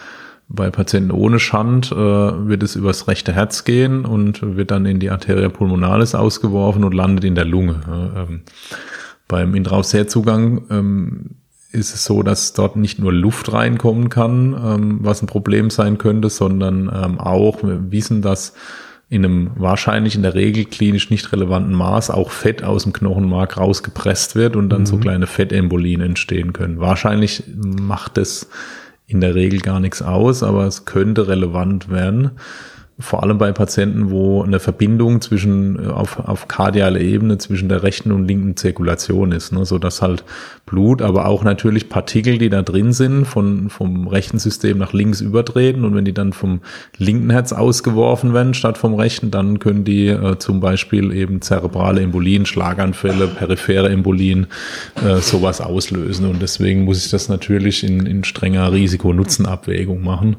[0.51, 4.99] bei Patienten ohne Schand äh, wird es übers rechte Herz gehen und wird dann in
[4.99, 7.81] die Arteria pulmonalis ausgeworfen und landet in der Lunge.
[8.17, 8.41] Ähm,
[9.29, 11.31] beim Intraossärzugang ähm,
[11.71, 15.99] ist es so, dass dort nicht nur Luft reinkommen kann, ähm, was ein Problem sein
[15.99, 18.55] könnte, sondern ähm, auch, wir wissen, dass
[19.11, 23.57] in einem wahrscheinlich in der Regel klinisch nicht relevanten Maß auch Fett aus dem Knochenmark
[23.57, 24.87] rausgepresst wird und dann mhm.
[24.87, 26.79] so kleine Fettembolien entstehen können.
[26.79, 28.49] Wahrscheinlich macht es
[29.07, 32.33] in der Regel gar nichts aus, aber es könnte relevant werden
[33.01, 37.83] vor allem bei Patienten, wo eine Verbindung zwischen äh, auf, auf kardialer Ebene zwischen der
[37.83, 40.25] rechten und linken Zirkulation ist, ne, so dass halt
[40.67, 45.21] Blut, aber auch natürlich Partikel, die da drin sind, von vom rechten System nach links
[45.21, 45.85] übertreten.
[45.85, 46.61] Und wenn die dann vom
[46.97, 52.01] linken Herz ausgeworfen werden statt vom rechten, dann können die äh, zum Beispiel eben zerebrale
[52.03, 54.49] Embolien, Schlaganfälle, periphere Embolien,
[55.07, 56.27] äh, sowas auslösen.
[56.27, 60.37] Und deswegen muss ich das natürlich in, in strenger Risiko-Nutzen-Abwägung machen,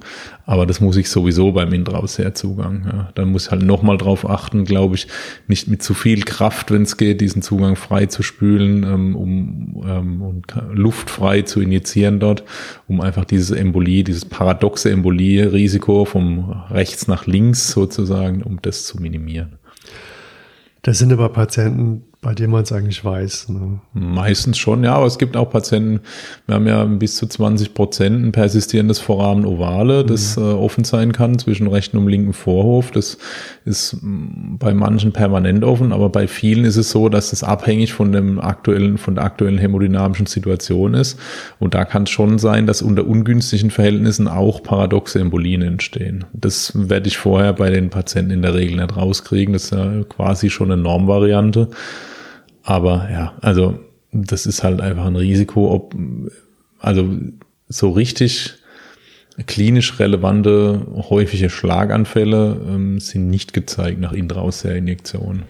[0.49, 2.81] aber das muss ich sowieso beim Intraussehrzugang.
[2.83, 3.09] Ja.
[3.13, 5.05] Dann muss ich halt nochmal drauf achten, glaube ich,
[5.47, 9.83] nicht mit zu viel Kraft, wenn es geht, diesen Zugang frei zu spülen, ähm, um
[9.87, 12.43] ähm, und luftfrei zu injizieren dort,
[12.87, 18.99] um einfach diese Embolie, dieses paradoxe Embolie-Risiko vom rechts nach links sozusagen, um das zu
[18.99, 19.59] minimieren.
[20.81, 23.47] Das sind aber Patienten, bei dem man es eigentlich weiß.
[23.47, 23.79] Ne?
[23.93, 26.01] Meistens schon, ja, aber es gibt auch Patienten,
[26.47, 30.43] wir haben ja bis zu 20 Prozent ein persistierendes Foramen ovale, das mhm.
[30.43, 32.91] äh, offen sein kann zwischen rechten und linken Vorhof.
[32.91, 33.17] Das
[33.63, 37.93] ist mm, bei manchen permanent offen, aber bei vielen ist es so, dass es abhängig
[37.93, 41.17] von dem aktuellen, von der aktuellen hämodynamischen Situation ist.
[41.57, 46.25] Und da kann es schon sein, dass unter ungünstigen Verhältnissen auch paradoxe Embolien entstehen.
[46.33, 49.53] Das werde ich vorher bei den Patienten in der Regel nicht rauskriegen.
[49.53, 51.69] Das ist ja quasi schon eine Normvariante.
[52.69, 53.79] Aber ja, also
[54.11, 55.95] das ist halt einfach ein Risiko, ob,
[56.77, 57.09] also
[57.67, 58.59] so richtig
[59.47, 65.45] klinisch relevante häufige Schlaganfälle ähm, sind nicht gezeigt nach Intraossea-Injektionen.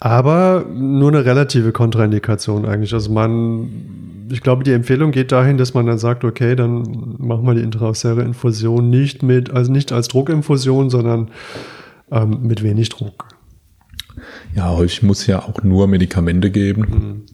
[0.00, 2.92] Aber nur eine relative Kontraindikation eigentlich.
[2.92, 7.46] Also man, ich glaube, die Empfehlung geht dahin, dass man dann sagt, okay, dann machen
[7.46, 11.30] wir die intraosäre Infusion nicht mit, also nicht als Druckinfusion, sondern
[12.10, 13.37] ähm, mit wenig Druck.
[14.54, 16.80] Ja, häufig muss ja auch nur Medikamente geben.
[16.80, 17.26] Mhm.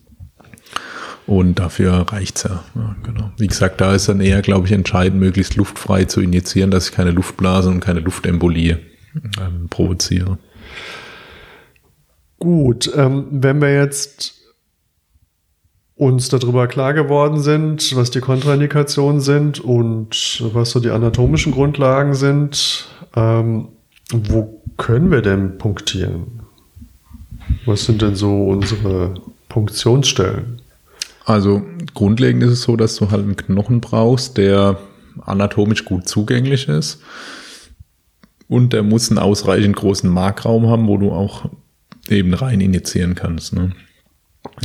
[1.27, 2.65] Und dafür reicht's ja.
[2.75, 2.97] ja.
[3.03, 3.31] Genau.
[3.39, 6.95] Wie gesagt, da ist dann eher, glaube ich, entscheidend, möglichst luftfrei zu injizieren, dass ich
[6.95, 8.79] keine Luftblase und keine Luftembolie
[9.41, 10.39] ähm, provoziere.
[12.39, 14.35] Gut, ähm, wenn wir jetzt
[15.97, 22.15] uns darüber klar geworden sind, was die Kontraindikationen sind und was so die anatomischen Grundlagen
[22.15, 23.69] sind, ähm,
[24.13, 26.44] wo können wir denn punktieren?
[27.67, 29.15] Was sind denn so unsere
[29.49, 30.61] Punktionsstellen?
[31.25, 31.63] Also
[31.95, 34.79] grundlegend ist es so, dass du halt einen Knochen brauchst, der
[35.23, 37.01] anatomisch gut zugänglich ist.
[38.49, 41.49] Und der muss einen ausreichend großen Markraum haben, wo du auch
[42.09, 43.55] eben rein injizieren kannst.
[43.55, 43.73] Ne?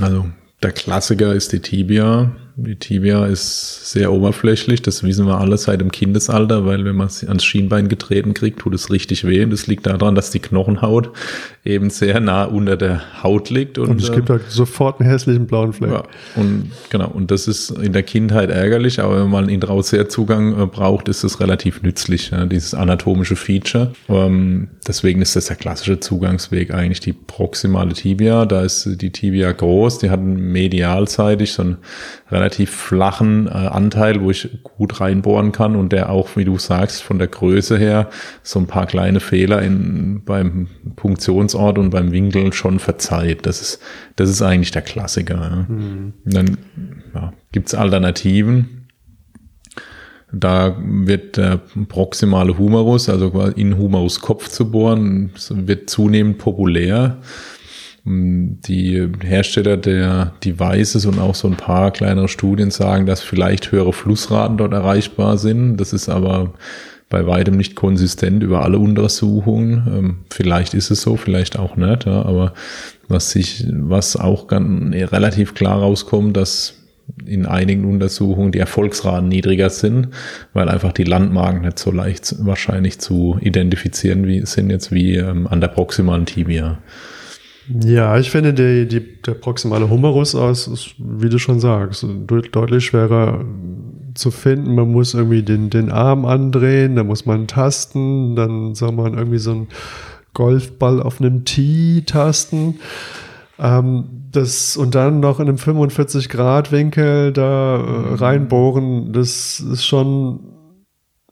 [0.01, 0.25] Also
[0.61, 2.31] der Klassiker ist die Tibia.
[2.65, 7.07] Die Tibia ist sehr oberflächlich, das wissen wir alle seit dem Kindesalter, weil wenn man
[7.07, 9.43] es ans Schienbein getreten kriegt, tut es richtig weh.
[9.43, 11.11] Und das liegt daran, dass die Knochenhaut
[11.63, 13.77] eben sehr nah unter der Haut liegt.
[13.77, 15.91] Und, und es gibt halt sofort einen hässlichen blauen Fleck.
[15.91, 16.03] Ja,
[16.35, 20.65] und genau, und das ist in der Kindheit ärgerlich, aber wenn man einen Intraoseärzugang äh,
[20.65, 23.93] braucht, ist das relativ nützlich, ja, dieses anatomische Feature.
[24.09, 28.45] Ähm, deswegen ist das der klassische Zugangsweg eigentlich die proximale Tibia.
[28.45, 31.77] Da ist die Tibia groß, die hat medialseitig so einen
[32.31, 37.01] relativ flachen äh, Anteil, wo ich gut reinbohren kann und der auch, wie du sagst,
[37.01, 38.09] von der Größe her
[38.43, 43.45] so ein paar kleine Fehler in, beim Punktionsort und beim Winkel schon verzeiht.
[43.45, 43.81] Das ist,
[44.15, 45.35] das ist eigentlich der Klassiker.
[45.35, 45.73] Ja.
[45.73, 46.13] Mhm.
[46.25, 46.57] dann
[47.13, 48.87] ja, gibt Alternativen.
[50.31, 57.17] Da wird der proximale Humerus, also in Humerus Kopf zu bohren, wird zunehmend populär.
[58.05, 63.93] Die Hersteller der Devices und auch so ein paar kleinere Studien sagen, dass vielleicht höhere
[63.93, 65.77] Flussraten dort erreichbar sind.
[65.77, 66.53] Das ist aber
[67.09, 69.87] bei weitem nicht konsistent über alle Untersuchungen.
[69.87, 72.05] Ähm, vielleicht ist es so, vielleicht auch nicht.
[72.05, 72.53] Ja, aber
[73.07, 76.75] was sich, was auch ganz, relativ klar rauskommt, dass
[77.25, 80.09] in einigen Untersuchungen die Erfolgsraten niedriger sind,
[80.53, 85.47] weil einfach die Landmarken nicht so leicht wahrscheinlich zu identifizieren wie, sind jetzt wie ähm,
[85.47, 86.77] an der proximalen Tibia.
[87.71, 92.03] Ja, ich finde, die, die, der proximale Humerus aus, ist, wie du schon sagst,
[92.51, 93.45] deutlich schwerer
[94.15, 94.73] zu finden.
[94.73, 99.37] Man muss irgendwie den, den Arm andrehen, da muss man tasten, dann soll man irgendwie
[99.37, 99.67] so einen
[100.33, 102.79] Golfball auf einem Tee tasten.
[103.59, 110.39] Ähm, das, und dann noch in einem 45-Grad-Winkel da äh, reinbohren, das ist schon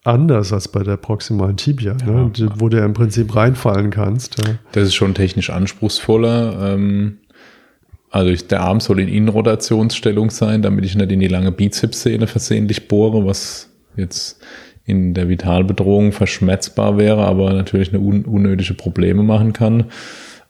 [0.08, 2.32] anders als bei der proximalen Tibia, ja, ne?
[2.56, 4.38] wo du ja im Prinzip reinfallen kannst.
[4.40, 4.56] Ja.
[4.72, 6.74] Das ist schon technisch anspruchsvoller.
[6.74, 7.18] Ähm,
[8.10, 12.88] also der Arm soll in Innenrotationsstellung sein, damit ich nicht in die lange Bizepssehne versehentlich
[12.88, 14.42] bohre, was jetzt
[14.86, 19.86] in der Vitalbedrohung verschmerzbar wäre, aber natürlich eine un unnötige Probleme machen kann.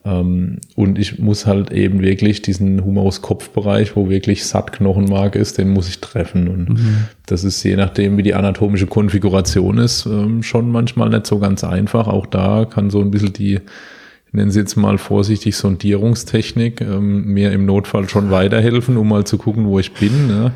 [0.08, 5.90] Ähm, und ich muss halt eben wirklich diesen Humerus-Kopfbereich, wo wirklich Sattknochenmark ist, den muss
[5.90, 6.48] ich treffen.
[6.48, 6.98] Und mhm.
[7.26, 11.64] das ist je nachdem, wie die anatomische Konfiguration ist, ähm, schon manchmal nicht so ganz
[11.64, 12.08] einfach.
[12.08, 17.26] Auch da kann so ein bisschen die, ich nenne sie jetzt mal vorsichtig, Sondierungstechnik ähm,
[17.26, 20.28] mir im Notfall schon weiterhelfen, um mal zu gucken, wo ich bin.
[20.28, 20.52] Ne?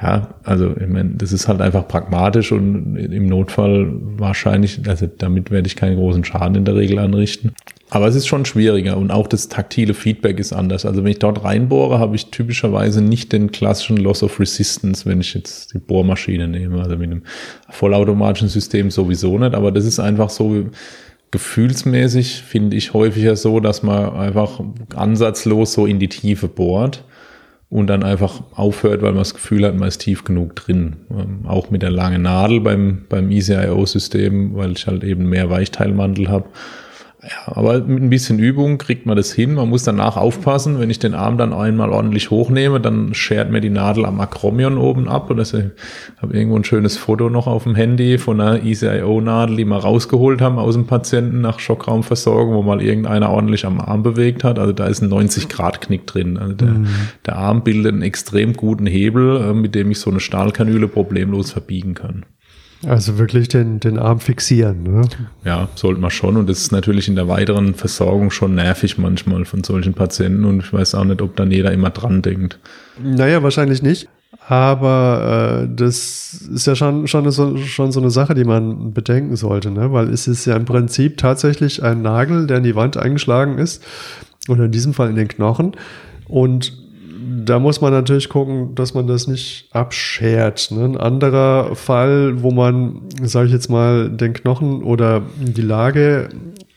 [0.00, 5.50] Ja, also ich meine, das ist halt einfach pragmatisch und im Notfall wahrscheinlich, also damit
[5.50, 7.52] werde ich keinen großen Schaden in der Regel anrichten.
[7.90, 10.84] Aber es ist schon schwieriger und auch das taktile Feedback ist anders.
[10.84, 15.20] Also wenn ich dort reinbohre, habe ich typischerweise nicht den klassischen Loss of Resistance, wenn
[15.20, 16.82] ich jetzt die Bohrmaschine nehme.
[16.82, 17.22] Also mit einem
[17.70, 19.54] vollautomatischen System sowieso nicht.
[19.54, 20.66] Aber das ist einfach so
[21.30, 24.60] gefühlsmäßig, finde ich häufiger so, dass man einfach
[24.94, 27.04] ansatzlos so in die Tiefe bohrt
[27.70, 30.96] und dann einfach aufhört, weil man das Gefühl hat, man ist tief genug drin.
[31.10, 36.28] Ähm, auch mit der langen Nadel beim, beim EasyIO-System, weil ich halt eben mehr Weichteilmantel
[36.28, 36.48] habe
[37.22, 39.54] ja, aber mit ein bisschen Übung kriegt man das hin.
[39.54, 43.60] Man muss danach aufpassen, wenn ich den Arm dann einmal ordentlich hochnehme, dann schert mir
[43.60, 45.28] die Nadel am Akromion oben ab.
[45.28, 49.64] Und ich habe irgendwo ein schönes Foto noch auf dem Handy von einer ECIO-Nadel, die
[49.64, 54.44] wir rausgeholt haben aus dem Patienten nach Schockraumversorgung, wo mal irgendeiner ordentlich am Arm bewegt
[54.44, 54.60] hat.
[54.60, 56.38] Also da ist ein 90-Grad-Knick drin.
[56.38, 56.86] Also der, mhm.
[57.26, 61.50] der Arm bildet einen extrem guten Hebel, äh, mit dem ich so eine Stahlkanüle problemlos
[61.50, 62.24] verbiegen kann.
[62.86, 64.84] Also wirklich den, den Arm fixieren.
[64.84, 65.02] Ne?
[65.44, 66.36] Ja, sollte man schon.
[66.36, 70.44] Und das ist natürlich in der weiteren Versorgung schon nervig manchmal von solchen Patienten.
[70.44, 72.58] Und ich weiß auch nicht, ob dann jeder immer dran denkt.
[73.02, 74.08] Naja, wahrscheinlich nicht.
[74.46, 79.36] Aber äh, das ist ja schon, schon, so, schon so eine Sache, die man bedenken
[79.36, 79.92] sollte, ne?
[79.92, 83.82] weil es ist ja im Prinzip tatsächlich ein Nagel, der in die Wand eingeschlagen ist,
[84.48, 85.72] oder in diesem Fall in den Knochen.
[86.28, 86.87] Und
[87.28, 90.70] da muss man natürlich gucken, dass man das nicht abschert.
[90.70, 90.84] Ne?
[90.84, 96.28] Ein anderer Fall, wo man, sage ich jetzt mal, den Knochen oder die Lage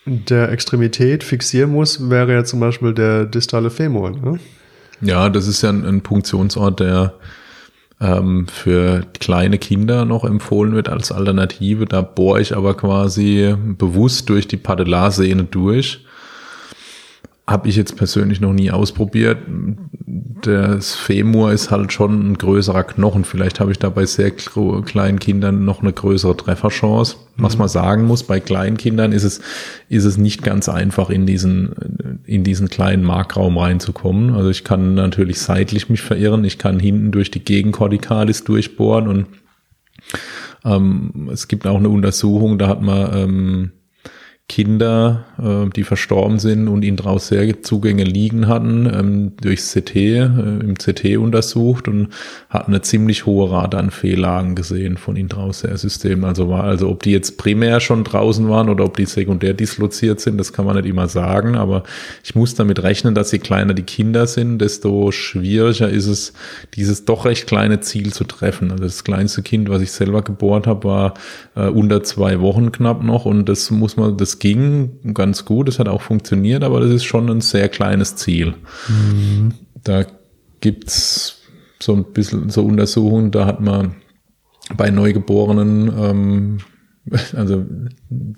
[0.06, 4.12] der Extremität fixieren muss, wäre ja zum Beispiel der distale Femur.
[4.12, 4.40] Ne?
[5.02, 7.14] Ja, das ist ja ein, ein Punktionsort, der
[8.00, 11.86] ähm, für kleine Kinder noch empfohlen wird als Alternative.
[11.86, 16.06] Da bohre ich aber quasi bewusst durch die Patellarsehne durch
[17.52, 19.40] habe ich jetzt persönlich noch nie ausprobiert.
[20.42, 23.26] Das Femur ist halt schon ein größerer Knochen.
[23.26, 27.18] Vielleicht habe ich da bei sehr kleinen Kindern noch eine größere Trefferchance.
[27.36, 27.44] Mhm.
[27.44, 29.42] Was man sagen muss, bei kleinen Kindern ist es,
[29.90, 34.34] ist es nicht ganz einfach, in diesen, in diesen kleinen Markraum reinzukommen.
[34.34, 36.44] Also ich kann natürlich seitlich mich verirren.
[36.44, 39.28] Ich kann hinten durch die Gegenkortikalis durchbohren und
[40.64, 43.72] ähm, es gibt auch eine Untersuchung, da hat man ähm,
[44.52, 49.96] Kinder, äh, die verstorben sind und ihnen daraus sehr Zugänge liegen hatten, ähm, durchs CT,
[49.96, 52.10] äh, im CT untersucht und
[52.50, 56.26] hatten eine ziemlich hohe Rate an Fehllagen gesehen von Intrausseher-Systemen.
[56.26, 60.20] Also war, also ob die jetzt primär schon draußen waren oder ob die sekundär disloziert
[60.20, 61.84] sind, das kann man nicht immer sagen, aber
[62.22, 66.34] ich muss damit rechnen, dass je kleiner die Kinder sind, desto schwieriger ist es,
[66.76, 68.70] dieses doch recht kleine Ziel zu treffen.
[68.72, 71.14] Also das kleinste Kind, was ich selber gebohrt habe, war
[71.56, 75.78] äh, unter zwei Wochen knapp noch und das muss man, das ging ganz gut, es
[75.78, 78.56] hat auch funktioniert, aber das ist schon ein sehr kleines Ziel.
[78.88, 79.54] Mhm.
[79.84, 80.04] Da
[80.62, 81.44] gibt's
[81.80, 83.98] so ein bisschen so Untersuchungen, da hat man
[84.76, 86.58] bei Neugeborenen, ähm,
[87.38, 87.64] also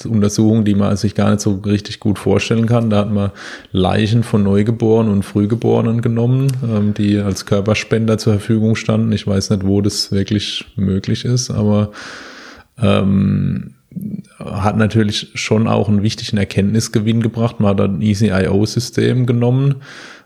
[0.04, 2.89] Untersuchungen, die man sich gar nicht so richtig gut vorstellen kann.
[2.89, 3.32] Da hat man
[3.72, 9.14] Leichen von Neugeborenen und Frühgeborenen genommen, ähm, die als Körperspender zur Verfügung standen.
[9.14, 11.91] Ich weiß nicht, wo das wirklich möglich ist, aber
[12.78, 13.76] ähm,
[14.39, 17.60] hat natürlich schon auch einen wichtigen Erkenntnisgewinn gebracht.
[17.60, 19.76] Man hat ein EasyIO-System genommen,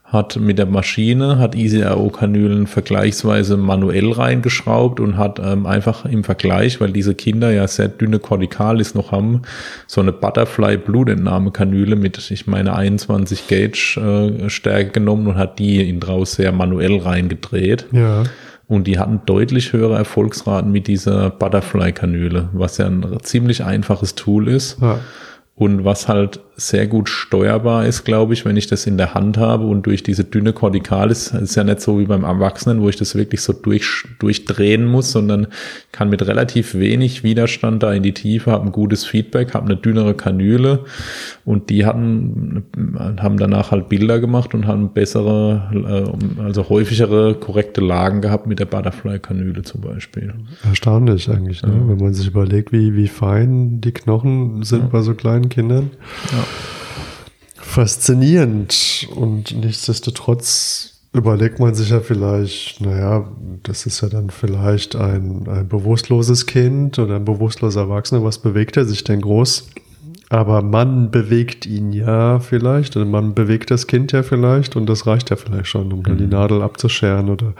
[0.03, 6.79] hat mit der Maschine, hat EasyIO-Kanülen vergleichsweise manuell reingeschraubt und hat ähm, einfach im Vergleich,
[6.79, 9.41] weil diese Kinder ja sehr dünne Corticalis noch haben,
[9.85, 15.99] so eine Butterfly-Blutentnahmekanüle mit, ich meine, 21 Gauge äh, Stärke genommen und hat die in
[15.99, 17.87] draus sehr manuell reingedreht.
[17.91, 18.23] Ja.
[18.67, 24.49] Und die hatten deutlich höhere Erfolgsraten mit dieser Butterfly-Kanüle, was ja ein ziemlich einfaches Tool
[24.49, 24.81] ist.
[24.81, 24.99] Ja.
[25.55, 29.37] Und was halt sehr gut steuerbar ist, glaube ich, wenn ich das in der Hand
[29.37, 32.95] habe und durch diese dünne Corticalis, ist ja nicht so wie beim Erwachsenen, wo ich
[32.95, 35.45] das wirklich so durch, durchdrehen muss, sondern
[35.91, 39.77] kann mit relativ wenig Widerstand da in die Tiefe, habe ein gutes Feedback, habe eine
[39.77, 40.85] dünnere Kanüle
[41.45, 42.63] und die hatten,
[43.19, 48.57] haben danach halt Bilder gemacht und haben bessere, äh, also häufigere korrekte Lagen gehabt mit
[48.57, 50.33] der Butterfly-Kanüle zum Beispiel.
[50.67, 51.69] Erstaunlich eigentlich, ne?
[51.69, 51.87] Ja.
[51.87, 54.87] wenn man sich überlegt, wie, wie fein die Knochen sind ja.
[54.87, 55.91] bei so kleinen Kindern.
[56.31, 56.46] Ja.
[57.55, 63.27] Faszinierend und nichtsdestotrotz überlegt man sich ja vielleicht, naja,
[63.63, 68.77] das ist ja dann vielleicht ein, ein bewusstloses Kind oder ein bewusstloser Erwachsener, was bewegt
[68.77, 69.67] er sich denn groß?
[70.29, 75.07] Aber man bewegt ihn ja vielleicht, oder man bewegt das Kind ja vielleicht und das
[75.07, 76.31] reicht ja vielleicht schon, um dann die mhm.
[76.31, 77.53] Nadel abzuscheren oder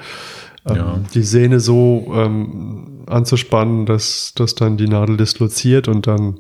[0.68, 1.00] ähm, ja.
[1.14, 6.40] die Sehne so ähm, anzuspannen, dass, dass dann die Nadel disloziert und dann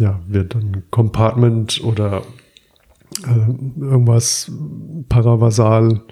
[0.00, 2.22] ja, wird dann Compartment oder
[3.26, 4.50] äh, irgendwas
[5.08, 6.02] paravasal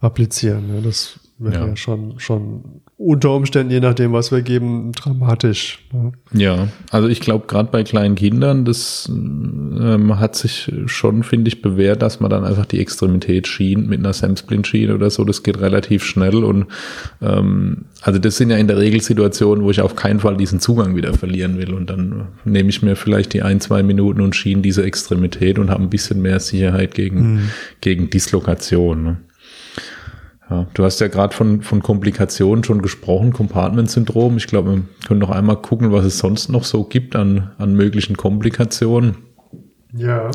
[0.00, 0.74] applizieren.
[0.74, 1.66] Ja, das wäre ja.
[1.68, 1.76] ja.
[1.76, 5.78] schon, schon unter Umständen, je nachdem, was wir geben, dramatisch.
[5.92, 6.12] Ne?
[6.32, 11.62] Ja, also ich glaube, gerade bei kleinen Kindern, das ähm, hat sich schon, finde ich,
[11.62, 15.24] bewährt, dass man dann einfach die Extremität schient mit einer Samsplin-Schiene oder so.
[15.24, 16.66] Das geht relativ schnell und
[17.22, 20.58] ähm, also das sind ja in der Regel Situationen, wo ich auf keinen Fall diesen
[20.58, 21.74] Zugang wieder verlieren will.
[21.74, 25.70] Und dann nehme ich mir vielleicht die ein, zwei Minuten und schiene diese Extremität und
[25.70, 27.50] habe ein bisschen mehr Sicherheit gegen, mhm.
[27.80, 29.02] gegen Dislokation.
[29.04, 29.16] Ne?
[30.50, 34.38] Ja, du hast ja gerade von, von Komplikationen schon gesprochen, Compartment-Syndrom.
[34.38, 37.74] Ich glaube, wir können noch einmal gucken, was es sonst noch so gibt an, an
[37.74, 39.16] möglichen Komplikationen.
[39.94, 40.30] Ja.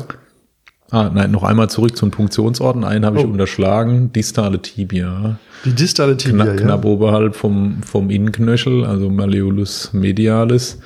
[0.90, 2.84] Ah, nein, noch einmal zurück zum Punktionsorten.
[2.84, 3.20] Einen habe oh.
[3.20, 5.38] ich unterschlagen, distale Tibia.
[5.64, 10.78] Die distale Tibia, Kna Knapp oberhalb vom, vom Innenknöchel, also Malleolus medialis.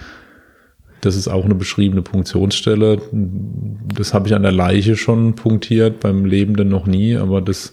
[1.03, 3.01] Das ist auch eine beschriebene Punktionsstelle.
[3.12, 7.72] Das habe ich an der Leiche schon punktiert, beim Lebenden noch nie, aber das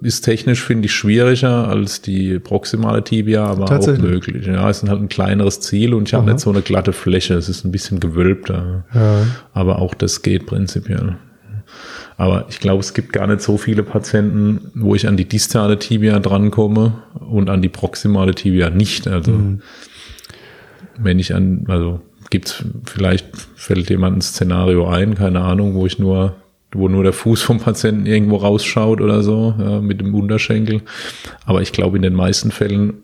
[0.00, 4.46] ist technisch, finde ich, schwieriger als die proximale Tibia, aber auch möglich.
[4.46, 7.34] Ja, es ist halt ein kleineres Ziel und ich habe nicht so eine glatte Fläche.
[7.34, 8.84] Es ist ein bisschen gewölbter.
[8.94, 9.26] Ja.
[9.52, 11.16] Aber auch das geht prinzipiell.
[12.16, 15.78] Aber ich glaube, es gibt gar nicht so viele Patienten, wo ich an die distale
[15.78, 19.06] Tibia drankomme und an die proximale Tibia nicht.
[19.06, 19.60] Also, mhm.
[20.98, 25.98] wenn ich an, also gibt's vielleicht fällt jemand ein Szenario ein, keine Ahnung, wo ich
[25.98, 26.36] nur
[26.76, 30.82] wo nur der Fuß vom Patienten irgendwo rausschaut oder so, ja, mit dem Unterschenkel.
[31.44, 32.94] Aber ich glaube, in den meisten Fällen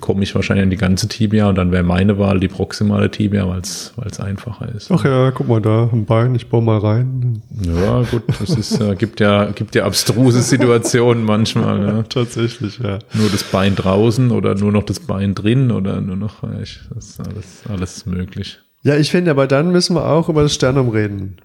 [0.00, 3.48] komme ich wahrscheinlich an die ganze Tibia und dann wäre meine Wahl die proximale Tibia,
[3.48, 4.90] weil es einfacher ist.
[4.90, 7.42] Ach ja, guck mal da, ein Bein, ich baue mal rein.
[7.62, 11.78] Ja, gut, es ist, äh, gibt ja, gibt ja abstruse Situationen manchmal.
[11.78, 12.04] Ne?
[12.08, 12.98] Tatsächlich, ja.
[13.14, 17.10] Nur das Bein draußen oder nur noch das Bein drin oder nur noch, ich, das
[17.10, 18.58] ist alles, alles möglich.
[18.82, 21.36] Ja, ich finde, aber dann müssen wir auch über das Sternum reden.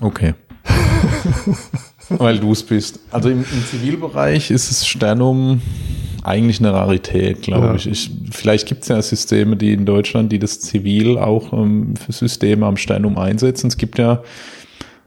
[0.00, 0.34] Okay.
[2.08, 3.00] Weil du es bist.
[3.10, 5.60] Also im, im, Zivilbereich ist das Sternum
[6.22, 7.74] eigentlich eine Rarität, glaube ja.
[7.74, 7.86] ich.
[7.86, 8.10] ich.
[8.30, 12.66] Vielleicht gibt es ja Systeme, die in Deutschland, die das Zivil auch ähm, für Systeme
[12.66, 13.68] am Sternum einsetzen.
[13.68, 14.22] Es gibt ja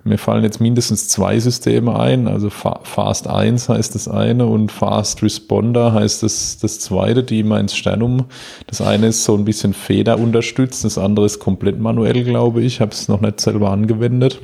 [0.04, 2.28] mir fallen jetzt mindestens zwei Systeme ein.
[2.28, 7.60] Also Fast 1 heißt das eine und Fast Responder heißt das, das zweite, die immer
[7.60, 8.26] ins Sternum.
[8.68, 12.76] Das eine ist so ein bisschen Feder unterstützt, das andere ist komplett manuell, glaube ich.
[12.76, 14.42] Ich habe es noch nicht selber angewendet.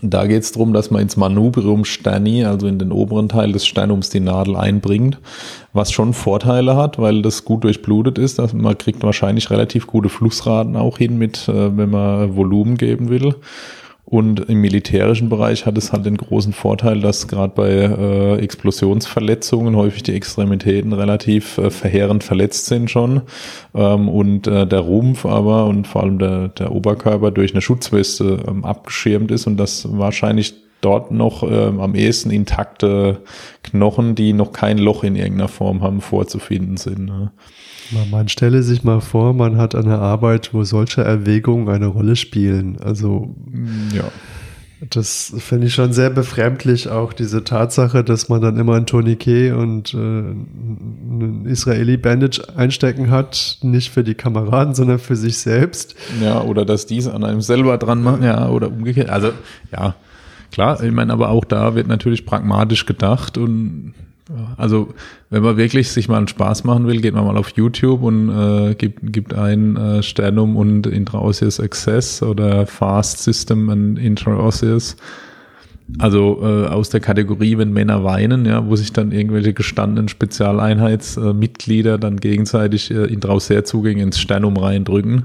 [0.00, 3.66] Da geht es darum, dass man ins Manubrium Sterni, also in den oberen Teil des
[3.66, 5.18] Sternums, die Nadel einbringt,
[5.74, 8.40] was schon Vorteile hat, weil das gut durchblutet ist.
[8.40, 13.10] Also man kriegt wahrscheinlich relativ gute Flussraten auch hin, mit, äh, wenn man Volumen geben
[13.10, 13.34] will.
[14.14, 19.74] Und im militärischen Bereich hat es halt den großen Vorteil, dass gerade bei äh, Explosionsverletzungen
[19.74, 23.22] häufig die Extremitäten relativ äh, verheerend verletzt sind schon.
[23.74, 28.38] Ähm, und äh, der Rumpf aber und vor allem der, der Oberkörper durch eine Schutzweste
[28.46, 30.54] ähm, abgeschirmt ist und das wahrscheinlich
[30.84, 33.22] dort noch ähm, am ehesten intakte
[33.62, 37.06] Knochen, die noch kein Loch in irgendeiner Form haben, vorzufinden sind.
[37.06, 37.32] Ne?
[38.10, 42.78] Man stelle sich mal vor, man hat eine Arbeit, wo solche Erwägungen eine Rolle spielen.
[42.80, 43.34] Also
[43.94, 44.04] ja.
[44.90, 49.52] Das finde ich schon sehr befremdlich, auch diese Tatsache, dass man dann immer ein Tourniquet
[49.52, 55.94] und äh, einen Israeli-Bandage einstecken hat, nicht für die Kameraden, sondern für sich selbst.
[56.22, 59.08] Ja, oder dass dies an einem selber dran machen, ja, oder umgekehrt.
[59.08, 59.30] Also,
[59.72, 59.94] ja,
[60.54, 63.92] klar, ich meine, aber auch da wird natürlich pragmatisch gedacht und
[64.56, 64.94] also
[65.30, 68.30] wenn man wirklich sich mal einen Spaß machen will, geht man mal auf YouTube und
[68.30, 74.96] äh, gibt, gibt ein äh, Sternum und Intraosseous Access oder Fast System and Intraosseous.
[75.98, 81.98] Also äh, aus der Kategorie, wenn Männer weinen, ja, wo sich dann irgendwelche gestandenen Spezialeinheitsmitglieder
[81.98, 85.24] dann gegenseitig äh, Intraosseer-Zugänge ins Sternum reindrücken.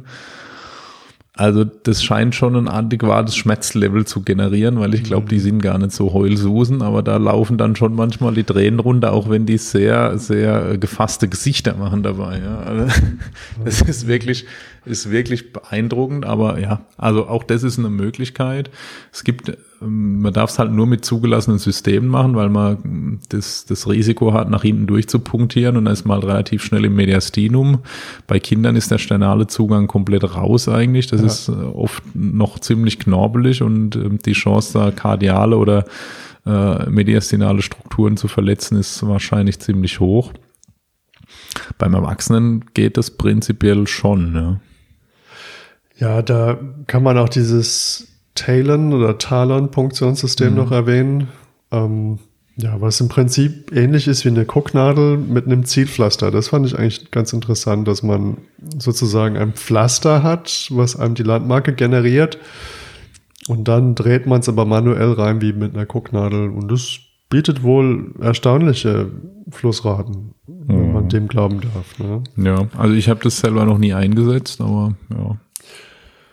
[1.39, 5.39] Also das scheint schon ein adäquates Schmerzlevel zu generieren, weil ich glaube, die mhm.
[5.39, 9.29] sind gar nicht so heulsusen, aber da laufen dann schon manchmal die Tränen runter, auch
[9.29, 12.41] wenn die sehr, sehr gefasste Gesichter machen dabei.
[12.43, 12.59] Ja.
[12.59, 12.87] Also,
[13.63, 14.47] das ist wirklich,
[14.83, 18.69] ist wirklich beeindruckend, aber ja, also auch das ist eine Möglichkeit.
[19.13, 23.87] Es gibt, man darf es halt nur mit zugelassenen Systemen machen, weil man das, das
[23.87, 27.79] Risiko hat, nach hinten durchzupunktieren und dann ist man halt relativ schnell im Mediastinum.
[28.27, 31.07] Bei Kindern ist der sternale Zugang komplett raus eigentlich.
[31.07, 31.27] Das ja.
[31.27, 35.85] ist äh, oft noch ziemlich knorbelig und ähm, die Chance da kardiale oder
[36.45, 40.33] äh, mediastinale Strukturen zu verletzen ist wahrscheinlich ziemlich hoch.
[41.77, 44.35] Beim Erwachsenen geht das prinzipiell schon.
[44.35, 44.59] Ja.
[45.97, 46.57] Ja, da
[46.87, 50.55] kann man auch dieses Talon oder Talon-Punktionssystem mhm.
[50.55, 51.27] noch erwähnen.
[51.71, 52.19] Ähm,
[52.61, 56.29] ja, was im Prinzip ähnlich ist wie eine Gucknadel mit einem Zielpflaster.
[56.29, 58.37] Das fand ich eigentlich ganz interessant, dass man
[58.77, 62.37] sozusagen ein Pflaster hat, was einem die Landmarke generiert.
[63.47, 66.49] Und dann dreht man es aber manuell rein wie mit einer Gucknadel.
[66.49, 66.99] Und das
[67.29, 69.09] bietet wohl erstaunliche
[69.49, 71.09] Flussraten, wenn man mhm.
[71.09, 71.97] dem glauben darf.
[71.97, 72.23] Ne?
[72.37, 75.37] Ja, also ich habe das selber noch nie eingesetzt, aber ja,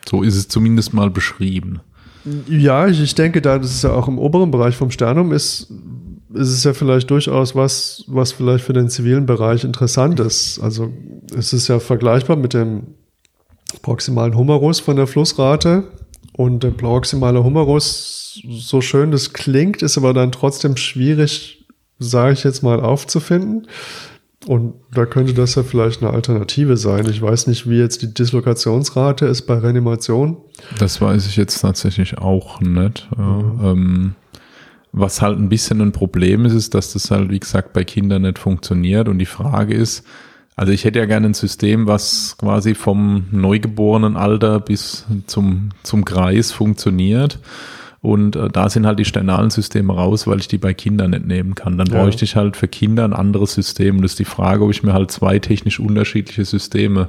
[0.09, 1.81] so ist es zumindest mal beschrieben.
[2.49, 5.73] Ja, ich, ich denke, da das ist ja auch im oberen Bereich vom Sternum ist,
[6.35, 10.59] ist es ja vielleicht durchaus was, was vielleicht für den zivilen Bereich interessant ist.
[10.61, 10.93] Also
[11.37, 12.95] es ist ja vergleichbar mit dem
[13.83, 15.85] proximalen Humerus von der Flussrate
[16.33, 21.67] und der proximale Humerus, so schön das klingt, ist aber dann trotzdem schwierig,
[21.99, 23.67] sage ich jetzt mal, aufzufinden.
[24.47, 27.07] Und da könnte das ja vielleicht eine Alternative sein.
[27.11, 30.37] Ich weiß nicht, wie jetzt die Dislokationsrate ist bei Reanimation.
[30.79, 33.09] Das weiß ich jetzt tatsächlich auch nicht.
[33.17, 33.61] Mhm.
[33.63, 34.15] Ähm,
[34.93, 38.23] was halt ein bisschen ein Problem ist, ist, dass das halt, wie gesagt, bei Kindern
[38.23, 39.09] nicht funktioniert.
[39.09, 40.07] Und die Frage ist,
[40.55, 46.05] also ich hätte ja gerne ein System, was quasi vom neugeborenen Alter bis zum, zum
[46.05, 47.41] Kreis funktioniert.
[48.01, 51.27] Und äh, da sind halt die sternalen Systeme raus, weil ich die bei Kindern nicht
[51.27, 51.79] nehmen kann.
[51.79, 52.03] Dann ja.
[52.03, 53.97] bräuchte ich halt für Kinder ein anderes System.
[53.97, 57.09] Und das ist die Frage, ob ich mir halt zwei technisch unterschiedliche Systeme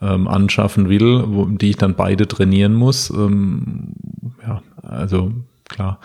[0.00, 3.10] ähm, anschaffen will, wo, die ich dann beide trainieren muss.
[3.10, 3.94] Ähm,
[4.46, 5.32] ja, also
[5.68, 5.98] klar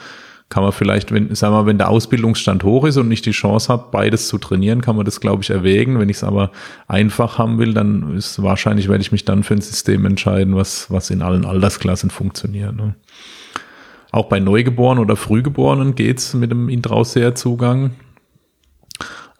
[0.53, 3.73] kann man vielleicht, wenn, sagen wir wenn der Ausbildungsstand hoch ist und ich die Chance
[3.73, 5.97] habe, beides zu trainieren, kann man das, glaube ich, erwägen.
[5.97, 6.51] Wenn ich es aber
[6.87, 10.91] einfach haben will, dann ist wahrscheinlich, werde ich mich dann für ein System entscheiden, was,
[10.91, 12.75] was in allen Altersklassen funktioniert.
[12.75, 12.93] Ne?
[14.13, 17.95] Auch bei Neugeborenen oder Frühgeborenen geht's mit dem Intrausseher-Zugang.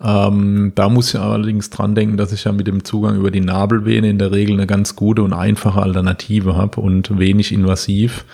[0.01, 3.39] Ähm, da muss ich allerdings dran denken, dass ich ja mit dem Zugang über die
[3.39, 8.26] Nabelvene in der Regel eine ganz gute und einfache Alternative habe und wenig invasiv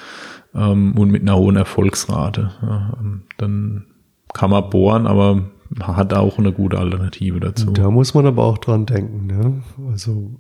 [0.56, 2.52] ähm, und mit einer hohen Erfolgsrate.
[2.62, 3.88] Ja, ähm, dann
[4.34, 5.44] kann man bohren, aber
[5.82, 7.72] hat auch eine gute Alternative dazu.
[7.72, 9.28] Da muss man aber auch dran denken.
[9.28, 9.62] Ne?
[9.92, 10.40] Also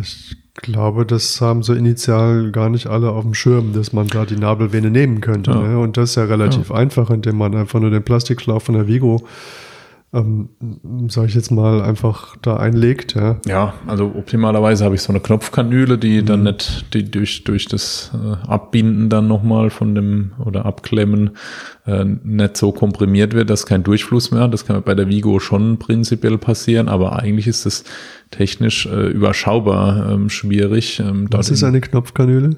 [0.00, 4.24] ich glaube, das haben so initial gar nicht alle auf dem Schirm, dass man da
[4.24, 5.50] die Nabelvene nehmen könnte.
[5.50, 5.62] Ja.
[5.62, 5.78] Ne?
[5.78, 6.76] Und das ist ja relativ ja.
[6.76, 9.26] einfach, indem man einfach nur den Plastikschlauch von der Vigo
[10.14, 10.48] ähm,
[11.08, 13.14] sage ich jetzt mal, einfach da einlegt.
[13.14, 16.26] Ja, ja also optimalerweise habe ich so eine Knopfkanüle, die mhm.
[16.26, 21.36] dann nicht die durch, durch das äh, Abbinden dann nochmal von dem oder Abklemmen
[21.86, 24.54] äh, nicht so komprimiert wird, dass kein Durchfluss mehr hat.
[24.54, 27.84] Das kann bei der Vigo schon prinzipiell passieren, aber eigentlich ist es
[28.30, 31.00] technisch äh, überschaubar ähm, schwierig.
[31.00, 32.56] Ähm, Was ist eine Knopfkanüle?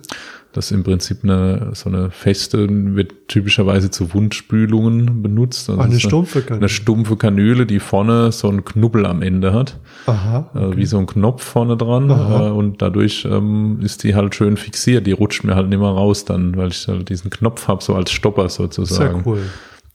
[0.53, 5.71] Das ist im Prinzip eine, so eine feste, wird typischerweise zu Wundspülungen benutzt.
[5.71, 6.59] Also eine stumpfe Kanüle.
[6.59, 9.79] Eine stumpfe Kanüle, die vorne so einen Knubbel am Ende hat.
[10.07, 10.51] Aha.
[10.55, 10.77] Äh, okay.
[10.77, 12.11] wie so ein Knopf vorne dran.
[12.11, 12.49] Aha.
[12.49, 15.07] Äh, und dadurch ähm, ist die halt schön fixiert.
[15.07, 17.95] Die rutscht mir halt nicht mehr raus dann, weil ich halt diesen Knopf habe, so
[17.95, 19.23] als Stopper sozusagen.
[19.23, 19.43] Sehr cool.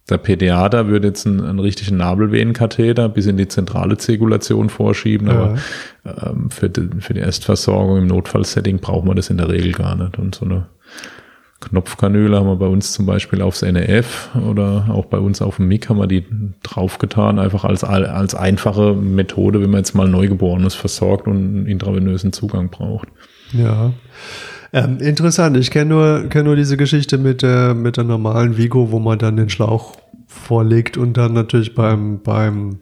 [0.09, 5.33] Der PDA würde jetzt einen, einen richtigen Nabelvenenkatheter bis in die zentrale Zirkulation vorschieben, ja.
[5.33, 5.57] aber
[6.05, 9.95] ähm, für, die, für die Erstversorgung im Notfallsetting braucht man das in der Regel gar
[9.95, 10.19] nicht.
[10.19, 10.67] Und so eine
[11.61, 15.67] Knopfkanüle haben wir bei uns zum Beispiel aufs NEF oder auch bei uns auf dem
[15.67, 16.25] MIG haben wir die
[16.61, 22.33] draufgetan, einfach als, als einfache Methode, wenn man jetzt mal Neugeborenes versorgt und einen intravenösen
[22.33, 23.07] Zugang braucht.
[23.51, 23.93] Ja.
[24.75, 28.91] Ähm, interessant, ich kenne nur, kenn nur diese Geschichte mit der, mit der normalen Vigo,
[28.91, 29.95] wo man dann den Schlauch
[30.27, 32.79] vorlegt und dann natürlich beim, beim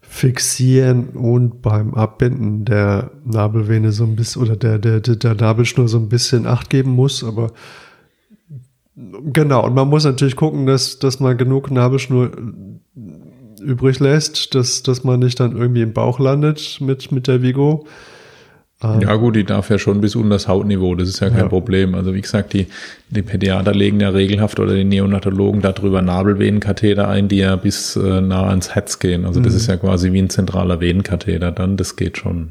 [0.00, 5.98] Fixieren und beim Abbinden der Nabelvene so ein bisschen oder der, der, der Nabelschnur so
[5.98, 7.52] ein bisschen Acht geben muss, aber
[9.30, 12.30] genau, und man muss natürlich gucken, dass, dass man genug Nabelschnur
[13.60, 17.86] übrig lässt, dass, dass man nicht dann irgendwie im Bauch landet mit, mit der Vigo.
[18.84, 21.40] Ähm, ja gut, die darf ja schon bis unter das Hautniveau, das ist ja kein
[21.40, 21.48] ja.
[21.48, 21.94] Problem.
[21.94, 22.66] Also wie gesagt, die,
[23.08, 28.20] die Pädiater legen ja regelhaft oder die Neonatologen darüber Nabelvenenkatheter ein, die ja bis äh,
[28.20, 29.24] nah ans Herz gehen.
[29.24, 29.44] Also mhm.
[29.44, 32.50] das ist ja quasi wie ein zentraler Venenkatheter dann, das geht schon.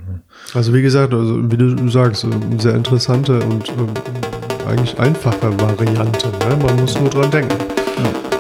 [0.54, 6.28] Also wie gesagt, also wie du sagst, eine sehr interessante und äh, eigentlich einfache Variante.
[6.28, 6.58] Ne?
[6.66, 7.56] Man muss nur dran denken.
[7.98, 8.33] Ja.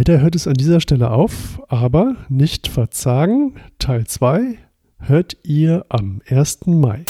[0.00, 3.56] Leider hört es an dieser Stelle auf, aber nicht verzagen.
[3.78, 4.56] Teil 2
[4.98, 6.60] hört ihr am 1.
[6.68, 7.04] Mai.